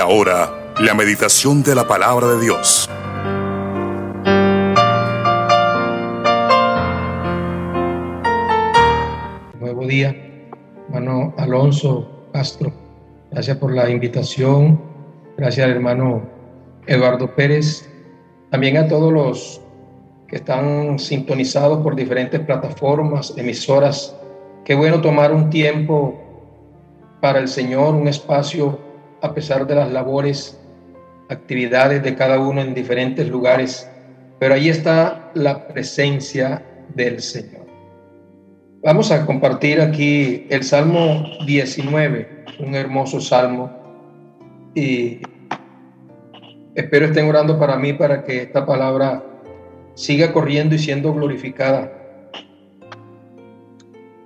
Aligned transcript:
ahora, 0.00 0.74
la 0.80 0.94
meditación 0.94 1.62
de 1.62 1.74
la 1.74 1.86
palabra 1.86 2.28
de 2.28 2.40
Dios. 2.40 2.88
Nuevo 9.60 9.86
día, 9.86 10.16
hermano 10.88 11.34
Alonso 11.36 12.28
Castro. 12.32 12.72
Gracias 13.30 13.58
por 13.58 13.74
la 13.74 13.90
invitación. 13.90 14.80
Gracias 15.36 15.68
hermano 15.68 16.22
Eduardo 16.86 17.34
Pérez. 17.34 17.88
También 18.50 18.78
a 18.78 18.88
todos 18.88 19.12
los 19.12 19.60
que 20.28 20.36
están 20.36 20.98
sintonizados 20.98 21.82
por 21.82 21.94
diferentes 21.94 22.40
plataformas, 22.40 23.34
emisoras. 23.36 24.16
Qué 24.64 24.74
bueno 24.74 25.00
tomar 25.00 25.32
un 25.32 25.50
tiempo 25.50 26.18
para 27.20 27.38
el 27.38 27.48
Señor, 27.48 27.94
un 27.94 28.08
espacio 28.08 28.89
a 29.22 29.34
pesar 29.34 29.66
de 29.66 29.74
las 29.74 29.92
labores, 29.92 30.58
actividades 31.28 32.02
de 32.02 32.14
cada 32.16 32.40
uno 32.40 32.60
en 32.60 32.74
diferentes 32.74 33.28
lugares, 33.28 33.88
pero 34.38 34.54
ahí 34.54 34.68
está 34.68 35.30
la 35.34 35.68
presencia 35.68 36.62
del 36.94 37.20
Señor. 37.20 37.66
Vamos 38.82 39.12
a 39.12 39.26
compartir 39.26 39.80
aquí 39.80 40.46
el 40.48 40.64
Salmo 40.64 41.24
19, 41.46 42.44
un 42.60 42.74
hermoso 42.74 43.20
salmo, 43.20 43.70
y 44.74 45.20
espero 46.74 47.06
estén 47.06 47.28
orando 47.28 47.58
para 47.58 47.76
mí 47.76 47.92
para 47.92 48.24
que 48.24 48.42
esta 48.42 48.64
palabra 48.64 49.22
siga 49.94 50.32
corriendo 50.32 50.74
y 50.74 50.78
siendo 50.78 51.12
glorificada, 51.12 51.92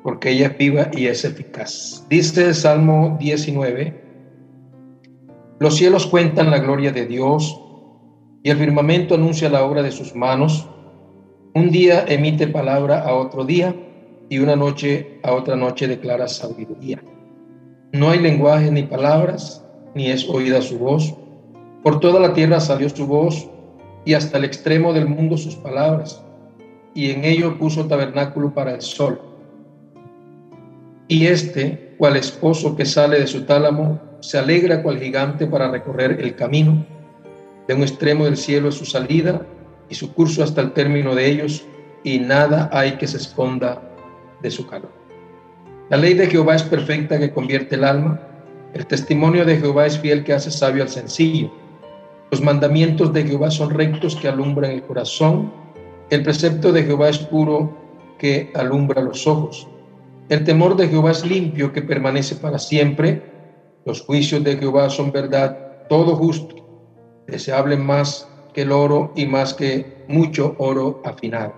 porque 0.04 0.30
ella 0.30 0.46
es 0.46 0.58
viva 0.58 0.88
y 0.92 1.06
es 1.06 1.24
eficaz. 1.24 2.06
Dice 2.08 2.46
el 2.46 2.54
Salmo 2.54 3.16
19, 3.18 4.03
los 5.64 5.76
cielos 5.76 6.06
cuentan 6.06 6.50
la 6.50 6.58
gloria 6.58 6.92
de 6.92 7.06
Dios 7.06 7.58
y 8.42 8.50
el 8.50 8.58
firmamento 8.58 9.14
anuncia 9.14 9.48
la 9.48 9.64
obra 9.64 9.82
de 9.82 9.92
sus 9.92 10.14
manos. 10.14 10.68
Un 11.54 11.70
día 11.70 12.04
emite 12.06 12.46
palabra 12.46 13.00
a 13.00 13.14
otro 13.14 13.46
día 13.46 13.74
y 14.28 14.40
una 14.40 14.56
noche 14.56 15.20
a 15.22 15.32
otra 15.32 15.56
noche 15.56 15.88
declara 15.88 16.28
sabiduría. 16.28 17.02
No 17.94 18.10
hay 18.10 18.18
lenguaje 18.18 18.70
ni 18.70 18.82
palabras, 18.82 19.64
ni 19.94 20.10
es 20.10 20.28
oída 20.28 20.60
su 20.60 20.78
voz. 20.78 21.14
Por 21.82 21.98
toda 21.98 22.20
la 22.20 22.34
tierra 22.34 22.60
salió 22.60 22.90
su 22.90 23.06
voz 23.06 23.48
y 24.04 24.12
hasta 24.12 24.36
el 24.36 24.44
extremo 24.44 24.92
del 24.92 25.08
mundo 25.08 25.38
sus 25.38 25.54
palabras. 25.54 26.22
Y 26.94 27.10
en 27.10 27.24
ello 27.24 27.56
puso 27.56 27.86
tabernáculo 27.86 28.52
para 28.52 28.74
el 28.74 28.82
sol. 28.82 29.18
Y 31.08 31.24
este, 31.24 31.94
cual 31.96 32.16
esposo 32.16 32.76
que 32.76 32.84
sale 32.84 33.18
de 33.18 33.26
su 33.26 33.46
tálamo, 33.46 33.98
se 34.24 34.38
alegra 34.38 34.82
cual 34.82 34.98
gigante 34.98 35.46
para 35.46 35.70
recorrer 35.70 36.18
el 36.18 36.34
camino. 36.34 36.86
De 37.68 37.74
un 37.74 37.82
extremo 37.82 38.24
del 38.24 38.38
cielo 38.38 38.70
es 38.70 38.74
su 38.74 38.86
salida 38.86 39.46
y 39.90 39.94
su 39.94 40.14
curso 40.14 40.42
hasta 40.42 40.62
el 40.62 40.72
término 40.72 41.14
de 41.14 41.26
ellos, 41.26 41.66
y 42.04 42.18
nada 42.18 42.70
hay 42.72 42.92
que 42.92 43.06
se 43.06 43.18
esconda 43.18 43.82
de 44.40 44.50
su 44.50 44.66
calor. 44.66 44.90
La 45.90 45.98
ley 45.98 46.14
de 46.14 46.26
Jehová 46.26 46.54
es 46.54 46.62
perfecta 46.62 47.18
que 47.18 47.32
convierte 47.32 47.74
el 47.74 47.84
alma. 47.84 48.18
El 48.72 48.86
testimonio 48.86 49.44
de 49.44 49.58
Jehová 49.58 49.84
es 49.84 49.98
fiel 49.98 50.24
que 50.24 50.32
hace 50.32 50.50
sabio 50.50 50.82
al 50.82 50.88
sencillo. 50.88 51.52
Los 52.30 52.40
mandamientos 52.40 53.12
de 53.12 53.24
Jehová 53.24 53.50
son 53.50 53.70
rectos 53.70 54.16
que 54.16 54.28
alumbran 54.28 54.70
el 54.70 54.82
corazón. 54.84 55.52
El 56.08 56.22
precepto 56.22 56.72
de 56.72 56.82
Jehová 56.84 57.10
es 57.10 57.18
puro 57.18 57.76
que 58.18 58.50
alumbra 58.54 59.02
los 59.02 59.26
ojos. 59.26 59.68
El 60.30 60.44
temor 60.44 60.76
de 60.76 60.88
Jehová 60.88 61.10
es 61.10 61.26
limpio 61.26 61.74
que 61.74 61.82
permanece 61.82 62.36
para 62.36 62.58
siempre. 62.58 63.33
Los 63.84 64.00
juicios 64.00 64.42
de 64.42 64.56
Jehová 64.56 64.88
son 64.88 65.12
verdad, 65.12 65.86
todo 65.90 66.16
justo, 66.16 66.56
deseable 67.26 67.76
más 67.76 68.26
que 68.54 68.62
el 68.62 68.72
oro 68.72 69.12
y 69.14 69.26
más 69.26 69.52
que 69.52 70.04
mucho 70.08 70.54
oro 70.58 71.02
afinado. 71.04 71.52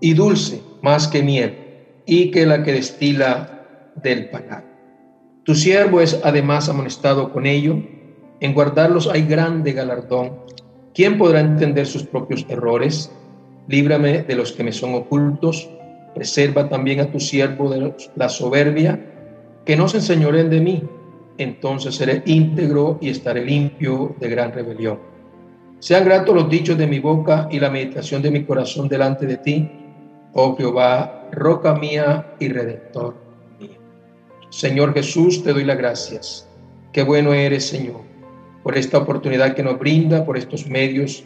Y 0.00 0.14
dulce 0.14 0.62
más 0.80 1.08
que 1.08 1.22
miel 1.22 1.58
y 2.06 2.30
que 2.30 2.46
la 2.46 2.62
que 2.62 2.72
destila 2.72 3.92
del 3.96 4.30
panal. 4.30 4.64
Tu 5.44 5.54
siervo 5.54 6.00
es 6.00 6.18
además 6.24 6.70
amonestado 6.70 7.30
con 7.30 7.44
ello. 7.44 7.76
En 8.40 8.54
guardarlos 8.54 9.08
hay 9.08 9.26
grande 9.26 9.72
galardón. 9.72 10.38
¿Quién 10.94 11.18
podrá 11.18 11.40
entender 11.40 11.86
sus 11.86 12.04
propios 12.04 12.46
errores? 12.48 13.12
Líbrame 13.68 14.22
de 14.22 14.36
los 14.36 14.52
que 14.52 14.64
me 14.64 14.72
son 14.72 14.94
ocultos. 14.94 15.68
Preserva 16.14 16.68
también 16.70 17.00
a 17.00 17.10
tu 17.10 17.20
siervo 17.20 17.68
de 17.70 17.92
la 18.16 18.28
soberbia 18.30 19.10
que 19.64 19.76
no 19.76 19.88
se 19.88 19.98
enseñoren 19.98 20.50
de 20.50 20.60
mí, 20.60 20.82
entonces 21.38 21.94
seré 21.94 22.22
íntegro 22.26 22.98
y 23.00 23.08
estaré 23.08 23.44
limpio 23.44 24.14
de 24.20 24.28
gran 24.28 24.52
rebelión. 24.52 24.98
Sean 25.80 26.04
gratos 26.04 26.34
los 26.34 26.48
dichos 26.48 26.78
de 26.78 26.86
mi 26.86 26.98
boca 26.98 27.48
y 27.50 27.58
la 27.58 27.70
meditación 27.70 28.22
de 28.22 28.30
mi 28.30 28.44
corazón 28.44 28.88
delante 28.88 29.26
de 29.26 29.36
ti, 29.38 29.70
oh 30.32 30.56
Jehová, 30.56 31.28
roca 31.32 31.74
mía 31.74 32.34
y 32.38 32.48
redentor 32.48 33.16
mío. 33.60 33.78
Señor 34.50 34.94
Jesús, 34.94 35.42
te 35.42 35.52
doy 35.52 35.64
las 35.64 35.78
gracias. 35.78 36.48
Qué 36.92 37.02
bueno 37.02 37.34
eres, 37.34 37.66
Señor, 37.66 38.02
por 38.62 38.78
esta 38.78 38.98
oportunidad 38.98 39.54
que 39.54 39.62
nos 39.62 39.78
brinda, 39.78 40.24
por 40.24 40.38
estos 40.38 40.66
medios 40.66 41.24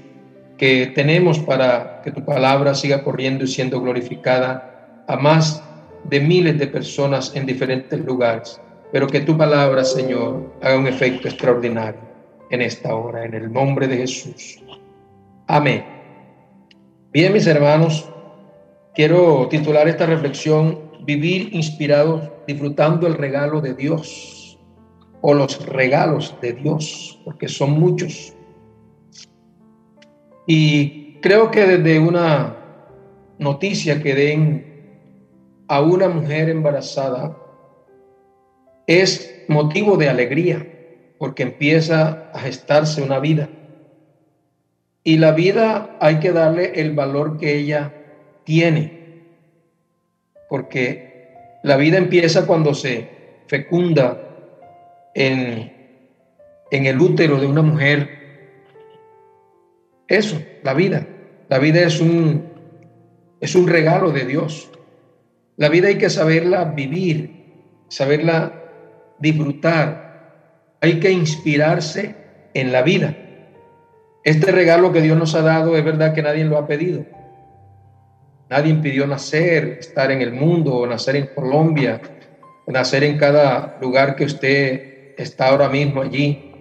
que 0.56 0.86
tenemos 0.88 1.38
para 1.38 2.02
que 2.02 2.10
tu 2.10 2.24
palabra 2.24 2.74
siga 2.74 3.04
corriendo 3.04 3.44
y 3.44 3.48
siendo 3.48 3.80
glorificada 3.80 5.04
a 5.06 5.16
más 5.16 5.62
de 6.08 6.20
miles 6.20 6.58
de 6.58 6.66
personas 6.66 7.34
en 7.34 7.46
diferentes 7.46 7.98
lugares, 8.04 8.60
pero 8.92 9.06
que 9.06 9.20
tu 9.20 9.36
palabra, 9.36 9.84
Señor, 9.84 10.52
haga 10.62 10.78
un 10.78 10.86
efecto 10.86 11.28
extraordinario 11.28 12.00
en 12.50 12.62
esta 12.62 12.94
hora, 12.94 13.24
en 13.24 13.34
el 13.34 13.52
nombre 13.52 13.86
de 13.86 13.98
Jesús. 13.98 14.62
Amén. 15.46 15.84
Bien, 17.12 17.32
mis 17.32 17.46
hermanos, 17.46 18.08
quiero 18.94 19.48
titular 19.48 19.88
esta 19.88 20.06
reflexión, 20.06 20.88
Vivir 21.00 21.54
inspirados, 21.54 22.28
disfrutando 22.46 23.06
el 23.06 23.14
regalo 23.14 23.62
de 23.62 23.72
Dios, 23.72 24.58
o 25.22 25.32
los 25.32 25.64
regalos 25.64 26.36
de 26.42 26.52
Dios, 26.52 27.18
porque 27.24 27.48
son 27.48 27.80
muchos. 27.80 28.34
Y 30.46 31.14
creo 31.22 31.50
que 31.50 31.66
desde 31.66 31.98
una 31.98 32.56
noticia 33.38 34.02
que 34.02 34.14
den 34.14 34.67
a 35.68 35.82
una 35.82 36.08
mujer 36.08 36.48
embarazada 36.48 37.36
es 38.86 39.44
motivo 39.48 39.96
de 39.96 40.08
alegría 40.08 40.66
porque 41.18 41.42
empieza 41.42 42.30
a 42.32 42.38
gestarse 42.40 43.02
una 43.02 43.18
vida. 43.18 43.48
Y 45.04 45.18
la 45.18 45.32
vida 45.32 45.96
hay 46.00 46.20
que 46.20 46.32
darle 46.32 46.80
el 46.80 46.94
valor 46.94 47.38
que 47.38 47.56
ella 47.56 47.94
tiene, 48.44 49.24
porque 50.48 51.58
la 51.62 51.76
vida 51.76 51.98
empieza 51.98 52.46
cuando 52.46 52.74
se 52.74 53.08
fecunda 53.46 54.20
en, 55.14 55.72
en 56.70 56.86
el 56.86 57.00
útero 57.00 57.40
de 57.40 57.46
una 57.46 57.62
mujer. 57.62 58.08
Eso, 60.06 60.40
la 60.62 60.74
vida. 60.74 61.06
La 61.48 61.58
vida 61.58 61.80
es 61.80 62.00
un, 62.00 62.52
es 63.40 63.54
un 63.54 63.66
regalo 63.68 64.12
de 64.12 64.24
Dios. 64.24 64.70
La 65.58 65.68
vida 65.68 65.88
hay 65.88 65.98
que 65.98 66.08
saberla 66.08 66.64
vivir, 66.64 67.82
saberla 67.88 68.52
disfrutar. 69.18 70.76
Hay 70.80 71.00
que 71.00 71.10
inspirarse 71.10 72.14
en 72.54 72.70
la 72.70 72.82
vida. 72.82 73.16
Este 74.22 74.52
regalo 74.52 74.92
que 74.92 75.02
Dios 75.02 75.18
nos 75.18 75.34
ha 75.34 75.42
dado 75.42 75.76
es 75.76 75.84
verdad 75.84 76.14
que 76.14 76.22
nadie 76.22 76.44
lo 76.44 76.58
ha 76.58 76.68
pedido. 76.68 77.04
Nadie 78.48 78.70
impidió 78.70 79.04
nacer, 79.08 79.78
estar 79.80 80.12
en 80.12 80.22
el 80.22 80.32
mundo, 80.32 80.86
nacer 80.86 81.16
en 81.16 81.26
Colombia, 81.34 82.00
nacer 82.68 83.02
en 83.02 83.18
cada 83.18 83.78
lugar 83.80 84.14
que 84.14 84.26
usted 84.26 85.14
está 85.18 85.48
ahora 85.48 85.68
mismo 85.68 86.02
allí. 86.02 86.52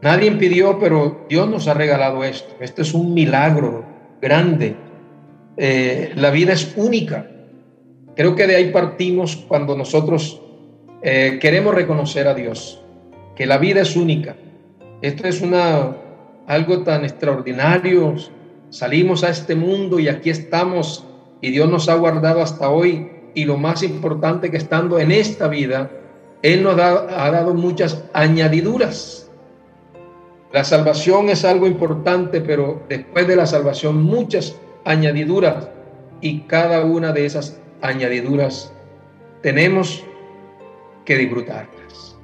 Nadie 0.00 0.26
impidió, 0.26 0.78
pero 0.78 1.26
Dios 1.28 1.50
nos 1.50 1.68
ha 1.68 1.74
regalado 1.74 2.24
esto. 2.24 2.56
Esto 2.60 2.80
es 2.80 2.94
un 2.94 3.12
milagro 3.12 3.84
grande. 4.22 4.74
Eh, 5.58 6.12
la 6.14 6.30
vida 6.30 6.54
es 6.54 6.72
única. 6.78 7.29
Creo 8.16 8.34
que 8.34 8.46
de 8.46 8.56
ahí 8.56 8.70
partimos 8.70 9.36
cuando 9.36 9.76
nosotros 9.76 10.40
eh, 11.02 11.38
queremos 11.40 11.74
reconocer 11.74 12.28
a 12.28 12.34
Dios, 12.34 12.82
que 13.36 13.46
la 13.46 13.58
vida 13.58 13.82
es 13.82 13.96
única. 13.96 14.36
Esto 15.00 15.26
es 15.26 15.40
una, 15.40 15.96
algo 16.46 16.82
tan 16.82 17.04
extraordinario. 17.04 18.14
Salimos 18.68 19.24
a 19.24 19.30
este 19.30 19.54
mundo 19.54 19.98
y 19.98 20.08
aquí 20.08 20.30
estamos 20.30 21.06
y 21.40 21.50
Dios 21.50 21.70
nos 21.70 21.88
ha 21.88 21.94
guardado 21.94 22.42
hasta 22.42 22.68
hoy. 22.68 23.10
Y 23.34 23.44
lo 23.44 23.56
más 23.56 23.82
importante 23.82 24.50
que 24.50 24.56
estando 24.56 24.98
en 24.98 25.12
esta 25.12 25.48
vida, 25.48 25.90
Él 26.42 26.62
nos 26.62 26.78
ha 26.78 27.30
dado 27.30 27.54
muchas 27.54 28.04
añadiduras. 28.12 29.30
La 30.52 30.64
salvación 30.64 31.28
es 31.28 31.44
algo 31.44 31.68
importante, 31.68 32.40
pero 32.40 32.82
después 32.88 33.28
de 33.28 33.36
la 33.36 33.46
salvación 33.46 34.02
muchas 34.02 34.56
añadiduras 34.84 35.68
y 36.20 36.40
cada 36.40 36.84
una 36.84 37.12
de 37.12 37.24
esas 37.24 37.59
añadiduras 37.82 38.72
tenemos 39.42 40.04
que 41.04 41.16
disfrutarlas. 41.16 42.16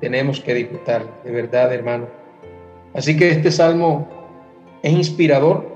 tenemos 0.00 0.40
que 0.40 0.52
disfrutar, 0.52 1.22
de 1.24 1.30
verdad, 1.30 1.72
hermano. 1.72 2.08
Así 2.92 3.16
que 3.16 3.30
este 3.30 3.50
salmo 3.50 4.06
es 4.82 4.92
inspirador, 4.92 5.66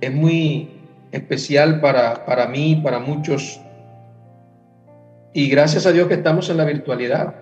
es 0.00 0.12
muy 0.12 0.70
especial 1.12 1.80
para, 1.80 2.24
para 2.26 2.48
mí, 2.48 2.80
para 2.82 2.98
muchos. 2.98 3.60
Y 5.32 5.48
gracias 5.48 5.86
a 5.86 5.92
Dios 5.92 6.08
que 6.08 6.14
estamos 6.14 6.50
en 6.50 6.56
la 6.56 6.64
virtualidad. 6.64 7.34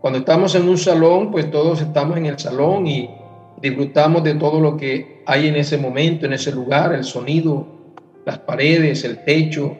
Cuando 0.00 0.20
estamos 0.20 0.54
en 0.54 0.68
un 0.68 0.78
salón, 0.78 1.32
pues 1.32 1.50
todos 1.50 1.80
estamos 1.80 2.16
en 2.16 2.26
el 2.26 2.38
salón 2.38 2.86
y 2.86 3.10
disfrutamos 3.60 4.22
de 4.22 4.34
todo 4.34 4.60
lo 4.60 4.76
que 4.76 5.22
hay 5.26 5.48
en 5.48 5.56
ese 5.56 5.78
momento, 5.78 6.26
en 6.26 6.34
ese 6.34 6.52
lugar, 6.52 6.92
el 6.92 7.04
sonido, 7.04 7.66
las 8.24 8.38
paredes, 8.38 9.04
el 9.04 9.24
techo, 9.24 9.76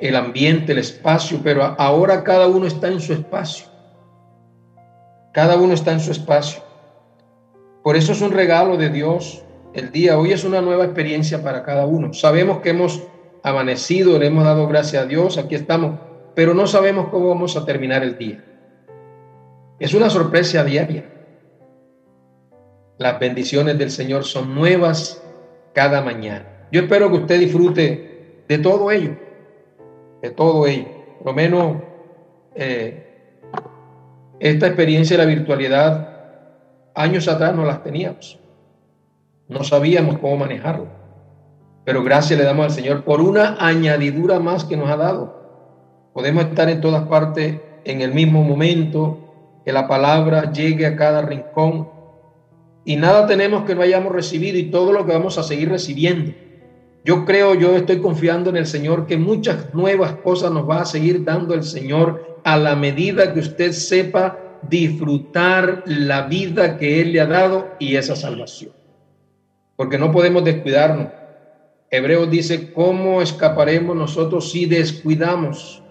el 0.00 0.16
ambiente, 0.16 0.72
el 0.72 0.78
espacio, 0.78 1.40
pero 1.42 1.62
ahora 1.78 2.24
cada 2.24 2.46
uno 2.46 2.66
está 2.66 2.88
en 2.88 3.00
su 3.00 3.12
espacio. 3.12 3.66
Cada 5.32 5.56
uno 5.56 5.74
está 5.74 5.92
en 5.92 6.00
su 6.00 6.10
espacio. 6.10 6.62
Por 7.82 7.96
eso 7.96 8.12
es 8.12 8.20
un 8.20 8.32
regalo 8.32 8.76
de 8.76 8.90
Dios 8.90 9.42
el 9.74 9.92
día. 9.92 10.18
Hoy 10.18 10.32
es 10.32 10.44
una 10.44 10.60
nueva 10.60 10.84
experiencia 10.84 11.42
para 11.42 11.62
cada 11.62 11.86
uno. 11.86 12.12
Sabemos 12.12 12.58
que 12.58 12.70
hemos 12.70 13.02
amanecido, 13.42 14.18
le 14.18 14.26
hemos 14.26 14.44
dado 14.44 14.66
gracias 14.66 15.02
a 15.02 15.06
Dios, 15.06 15.38
aquí 15.38 15.54
estamos, 15.54 15.98
pero 16.34 16.52
no 16.54 16.66
sabemos 16.66 17.08
cómo 17.08 17.28
vamos 17.28 17.56
a 17.56 17.64
terminar 17.64 18.02
el 18.02 18.18
día. 18.18 18.44
Es 19.78 19.94
una 19.94 20.10
sorpresa 20.10 20.62
diaria. 20.62 21.04
Las 22.98 23.18
bendiciones 23.18 23.78
del 23.78 23.90
Señor 23.90 24.24
son 24.24 24.54
nuevas 24.54 25.22
cada 25.72 26.02
mañana. 26.02 26.66
Yo 26.70 26.82
espero 26.82 27.10
que 27.10 27.16
usted 27.16 27.40
disfrute 27.40 28.44
de 28.46 28.58
todo 28.58 28.90
ello, 28.90 29.16
de 30.22 30.30
todo 30.30 30.66
ello. 30.66 30.88
Lo 31.24 31.32
menos 31.32 31.76
eh, 32.54 33.40
esta 34.38 34.66
experiencia 34.66 35.16
de 35.16 35.24
la 35.24 35.28
virtualidad, 35.28 36.08
años 36.94 37.28
atrás 37.28 37.54
no 37.54 37.64
las 37.64 37.82
teníamos. 37.82 38.38
No 39.48 39.64
sabíamos 39.64 40.18
cómo 40.18 40.36
manejarlo. 40.36 40.86
Pero 41.84 42.04
gracias 42.04 42.38
le 42.38 42.44
damos 42.44 42.66
al 42.66 42.70
Señor 42.70 43.04
por 43.04 43.20
una 43.20 43.56
añadidura 43.58 44.38
más 44.38 44.64
que 44.64 44.76
nos 44.76 44.90
ha 44.90 44.96
dado. 44.96 46.10
Podemos 46.12 46.44
estar 46.44 46.68
en 46.68 46.80
todas 46.80 47.06
partes 47.08 47.60
en 47.84 48.00
el 48.00 48.12
mismo 48.12 48.42
momento, 48.44 49.18
que 49.64 49.72
la 49.72 49.88
palabra 49.88 50.52
llegue 50.52 50.86
a 50.86 50.96
cada 50.96 51.22
rincón 51.22 51.88
y 52.84 52.96
nada 52.96 53.26
tenemos 53.26 53.64
que 53.64 53.74
no 53.74 53.82
hayamos 53.82 54.12
recibido 54.12 54.58
y 54.58 54.70
todo 54.70 54.92
lo 54.92 55.04
que 55.06 55.12
vamos 55.12 55.38
a 55.38 55.42
seguir 55.42 55.68
recibiendo. 55.68 56.32
Yo 57.04 57.24
creo, 57.24 57.54
yo 57.54 57.76
estoy 57.76 58.00
confiando 58.00 58.50
en 58.50 58.56
el 58.56 58.66
Señor 58.66 59.06
que 59.06 59.16
muchas 59.16 59.74
nuevas 59.74 60.12
cosas 60.16 60.52
nos 60.52 60.68
va 60.68 60.82
a 60.82 60.86
seguir 60.86 61.24
dando 61.24 61.54
el 61.54 61.62
Señor 61.62 62.38
a 62.44 62.56
la 62.56 62.76
medida 62.76 63.32
que 63.32 63.40
usted 63.40 63.72
sepa 63.72 64.38
disfrutar 64.68 65.82
la 65.86 66.22
vida 66.22 66.76
que 66.76 67.00
Él 67.00 67.12
le 67.12 67.20
ha 67.20 67.26
dado 67.26 67.68
y 67.78 67.96
esa 67.96 68.14
salvación 68.14 68.72
porque 69.80 69.96
no 69.96 70.12
podemos 70.12 70.44
descuidarnos. 70.44 71.08
Hebreos 71.90 72.30
dice, 72.30 72.70
¿cómo 72.70 73.22
escaparemos 73.22 73.96
nosotros 73.96 74.50
si 74.52 74.66
descuidamos 74.66 75.82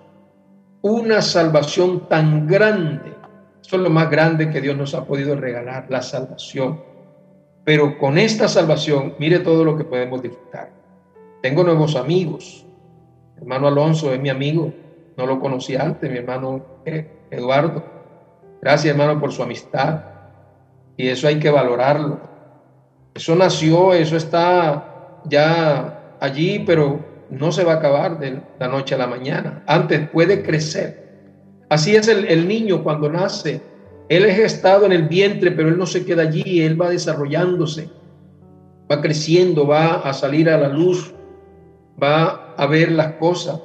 una 0.84 1.24
salvación 1.24 2.08
tan 2.08 2.46
grande? 2.46 3.16
Eso 3.60 3.78
es 3.78 3.82
lo 3.82 3.90
más 3.90 4.12
grande 4.12 4.52
que 4.52 4.62
Dios 4.62 4.78
nos 4.78 4.94
ha 4.94 5.06
podido 5.06 5.34
regalar, 5.36 5.88
la 5.90 6.04
salvación. 6.04 6.80
Pero 7.64 7.98
con 7.98 8.20
esta 8.20 8.48
salvación, 8.48 9.16
mire 9.18 9.40
todo 9.40 9.66
lo 9.66 9.76
que 9.76 9.86
podemos 9.86 10.22
disfrutar. 10.22 10.70
Tengo 11.42 11.64
nuevos 11.64 11.96
amigos. 11.96 12.66
hermano 13.38 13.68
Alonso 13.68 14.14
es 14.14 14.20
mi 14.20 14.30
amigo. 14.30 14.74
No 15.18 15.26
lo 15.26 15.40
conocí 15.40 15.76
antes, 15.76 16.10
mi 16.10 16.18
hermano 16.18 16.64
eh, 16.86 17.10
Eduardo. 17.32 17.84
Gracias, 18.62 18.92
hermano, 18.92 19.20
por 19.20 19.32
su 19.32 19.44
amistad. 19.44 20.04
Y 20.98 21.08
eso 21.08 21.28
hay 21.28 21.40
que 21.40 21.50
valorarlo. 21.50 22.20
Eso 23.14 23.36
nació, 23.36 23.94
eso 23.94 24.18
está 24.18 25.22
ya 25.26 26.16
allí, 26.20 26.60
pero 26.60 27.00
no 27.30 27.52
se 27.52 27.64
va 27.64 27.74
a 27.74 27.76
acabar 27.76 28.20
de 28.20 28.42
la 28.60 28.68
noche 28.68 28.96
a 28.96 28.98
la 28.98 29.08
mañana. 29.08 29.64
Antes 29.68 30.10
puede 30.10 30.44
crecer. 30.44 31.10
Así 31.70 31.96
es 31.96 32.08
el, 32.08 32.48
niño 32.48 32.84
cuando 32.84 33.10
nace. 33.10 33.62
Él 34.10 34.26
es 34.26 34.36
gestado 34.36 34.86
en 34.86 34.92
el 34.92 35.08
vientre, 35.08 35.52
pero 35.52 35.70
él 35.70 35.78
no 35.78 35.86
se 35.86 36.04
queda 36.04 36.24
allí, 36.24 36.62
él 36.62 36.82
va 36.82 36.90
desarrollándose, 36.90 37.90
va 38.92 39.02
creciendo, 39.02 39.68
va 39.68 39.98
a 39.98 40.14
salir 40.14 40.50
a 40.50 40.58
la 40.58 40.70
luz, 40.70 41.14
va 42.02 42.54
a 42.58 42.66
ver 42.66 42.92
las 42.92 43.14
cosas, 43.14 43.60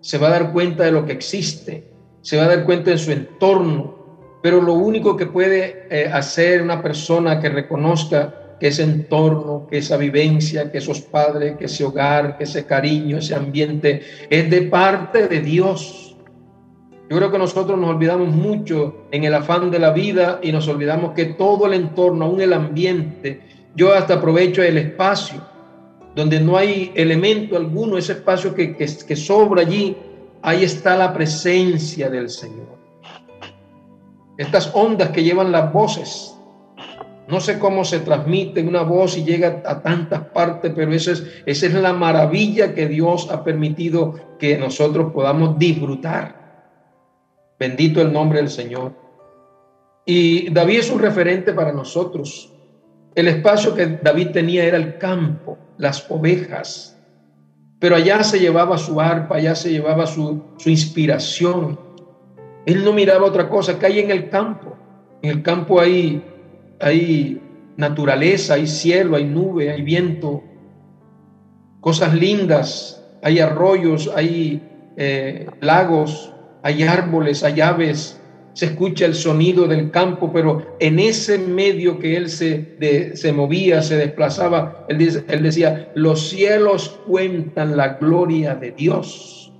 se 0.00 0.18
va 0.18 0.28
a 0.28 0.30
dar 0.30 0.52
cuenta 0.52 0.84
de 0.84 0.92
lo 0.92 1.04
que 1.04 1.12
existe, 1.12 1.90
se 2.20 2.36
va 2.36 2.44
a 2.44 2.48
dar 2.48 2.64
cuenta 2.64 2.90
de 2.90 2.98
su 2.98 3.12
entorno, 3.12 4.38
pero 4.42 4.60
lo 4.60 4.74
único 4.74 5.16
que 5.16 5.26
puede 5.26 5.86
eh, 5.90 6.10
hacer 6.12 6.62
una 6.62 6.82
persona 6.82 7.40
que 7.40 7.48
reconozca 7.48 8.46
que 8.58 8.68
ese 8.68 8.84
entorno, 8.84 9.66
que 9.68 9.78
esa 9.78 9.96
vivencia, 9.96 10.70
que 10.70 10.78
esos 10.78 11.00
padres, 11.00 11.56
que 11.56 11.66
ese 11.66 11.84
hogar, 11.84 12.38
que 12.38 12.44
ese 12.44 12.64
cariño, 12.64 13.18
ese 13.18 13.34
ambiente 13.34 14.02
es 14.30 14.50
de 14.50 14.62
parte 14.62 15.28
de 15.28 15.40
Dios. 15.40 16.16
Yo 17.08 17.16
creo 17.16 17.30
que 17.30 17.38
nosotros 17.38 17.78
nos 17.78 17.90
olvidamos 17.90 18.28
mucho 18.28 19.06
en 19.12 19.24
el 19.24 19.34
afán 19.34 19.70
de 19.70 19.78
la 19.78 19.90
vida 19.90 20.40
y 20.42 20.50
nos 20.52 20.66
olvidamos 20.68 21.12
que 21.12 21.26
todo 21.26 21.66
el 21.66 21.74
entorno, 21.74 22.24
aún 22.24 22.40
el 22.40 22.52
ambiente, 22.52 23.40
yo 23.76 23.92
hasta 23.94 24.14
aprovecho 24.14 24.62
el 24.62 24.78
espacio, 24.78 25.42
donde 26.16 26.40
no 26.40 26.56
hay 26.56 26.90
elemento 26.94 27.56
alguno, 27.56 27.98
ese 27.98 28.14
espacio 28.14 28.54
que, 28.54 28.74
que, 28.74 28.86
que 28.86 29.16
sobra 29.16 29.60
allí, 29.60 29.94
ahí 30.40 30.64
está 30.64 30.96
la 30.96 31.12
presencia 31.12 32.08
del 32.08 32.30
Señor. 32.30 32.74
Estas 34.38 34.70
ondas 34.74 35.10
que 35.10 35.22
llevan 35.22 35.52
las 35.52 35.70
voces, 35.72 36.34
no 37.28 37.40
sé 37.40 37.58
cómo 37.58 37.84
se 37.84 38.00
transmite 38.00 38.62
una 38.62 38.82
voz 38.82 39.18
y 39.18 39.24
llega 39.24 39.62
a 39.66 39.82
tantas 39.82 40.20
partes, 40.28 40.72
pero 40.74 40.92
esa 40.92 41.12
es, 41.12 41.42
esa 41.44 41.66
es 41.66 41.74
la 41.74 41.92
maravilla 41.92 42.74
que 42.74 42.86
Dios 42.86 43.28
ha 43.30 43.44
permitido 43.44 44.14
que 44.38 44.56
nosotros 44.56 45.12
podamos 45.12 45.58
disfrutar. 45.58 46.34
Bendito 47.58 48.00
el 48.00 48.10
nombre 48.10 48.38
del 48.38 48.48
Señor. 48.48 48.92
Y 50.06 50.50
David 50.50 50.78
es 50.78 50.90
un 50.90 51.00
referente 51.00 51.52
para 51.52 51.72
nosotros. 51.72 52.52
El 53.14 53.28
espacio 53.28 53.74
que 53.74 53.98
David 54.02 54.30
tenía 54.30 54.64
era 54.64 54.78
el 54.78 54.96
campo, 54.96 55.58
las 55.78 56.10
ovejas. 56.10 56.98
Pero 57.78 57.96
allá 57.96 58.24
se 58.24 58.40
llevaba 58.40 58.78
su 58.78 59.00
arpa, 59.00 59.36
allá 59.36 59.54
se 59.54 59.70
llevaba 59.70 60.06
su, 60.06 60.42
su 60.56 60.70
inspiración. 60.70 61.78
Él 62.64 62.84
no 62.84 62.92
miraba 62.92 63.26
otra 63.26 63.48
cosa 63.48 63.78
que 63.78 63.86
hay 63.86 64.00
en 64.00 64.10
el 64.10 64.28
campo. 64.28 64.76
En 65.22 65.30
el 65.30 65.42
campo 65.42 65.80
hay 65.80 66.22
hay 66.80 67.40
naturaleza, 67.76 68.54
hay 68.54 68.66
cielo, 68.66 69.16
hay 69.16 69.24
nube, 69.24 69.70
hay 69.70 69.82
viento, 69.82 70.42
cosas 71.80 72.14
lindas, 72.14 73.04
hay 73.22 73.38
arroyos, 73.40 74.10
hay 74.14 74.62
eh, 74.96 75.46
lagos, 75.60 76.32
hay 76.62 76.82
árboles, 76.82 77.44
hay 77.44 77.60
aves, 77.60 78.20
se 78.56 78.64
escucha 78.64 79.04
el 79.04 79.14
sonido 79.14 79.68
del 79.68 79.90
campo, 79.90 80.32
pero 80.32 80.76
en 80.80 80.98
ese 80.98 81.36
medio 81.36 81.98
que 81.98 82.16
él 82.16 82.30
se, 82.30 83.12
se 83.14 83.30
movía, 83.30 83.82
se 83.82 83.98
desplazaba, 83.98 84.86
él, 84.88 85.22
él 85.28 85.42
decía, 85.42 85.92
los 85.94 86.30
cielos 86.30 86.98
cuentan 87.06 87.76
la 87.76 87.98
gloria 88.00 88.54
de 88.54 88.70
Dios. 88.70 89.52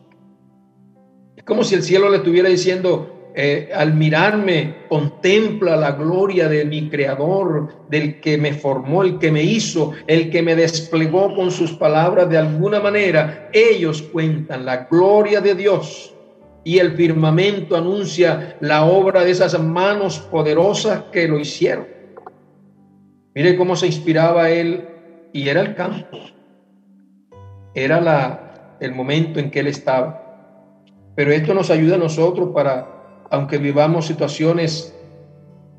Es 1.37 1.45
como 1.45 1.63
si 1.63 1.75
el 1.75 1.83
cielo 1.83 2.09
le 2.09 2.17
estuviera 2.17 2.49
diciendo, 2.49 3.33
eh, 3.35 3.69
al 3.75 3.93
mirarme, 3.93 4.77
contempla 4.89 5.77
la 5.77 5.93
gloria 5.93 6.49
de 6.49 6.65
mi 6.65 6.89
creador, 6.89 7.87
del 7.91 8.19
que 8.19 8.39
me 8.39 8.55
formó, 8.55 9.03
el 9.03 9.19
que 9.19 9.31
me 9.31 9.43
hizo, 9.43 9.93
el 10.07 10.31
que 10.31 10.41
me 10.41 10.57
desplegó 10.57 11.35
con 11.37 11.51
sus 11.51 11.73
palabras 11.73 12.31
de 12.31 12.39
alguna 12.39 12.81
manera. 12.81 13.51
Ellos 13.53 14.01
cuentan 14.01 14.65
la 14.65 14.87
gloria 14.91 15.43
de 15.43 15.55
Dios 15.55 16.16
y 16.67 16.81
el 16.81 16.97
firmamento 16.97 17.77
anuncia 17.77 18.57
la 18.59 18.87
obra 18.87 19.25
de 19.25 19.31
esas 19.31 19.57
manos 19.63 20.19
poderosas 20.19 21.05
que 21.13 21.29
lo 21.29 21.39
hicieron. 21.39 21.87
Mire 23.37 23.57
cómo 23.57 23.77
se 23.77 23.87
inspiraba 23.87 24.51
él 24.51 24.85
y 25.33 25.49
era 25.49 25.61
el 25.61 25.77
campo. 25.77 26.19
Era 27.73 28.01
la, 28.01 28.77
el 28.81 28.93
momento 28.97 29.39
en 29.39 29.53
que 29.53 29.61
él 29.61 29.69
estaba. 29.69 30.75
Pero 31.15 31.31
esto 31.31 31.55
nos 31.55 31.71
ayuda 31.71 31.95
a 31.95 31.99
nosotros 31.99 32.51
para 32.53 33.25
aunque 33.31 33.59
vivamos 33.59 34.07
situaciones 34.07 34.93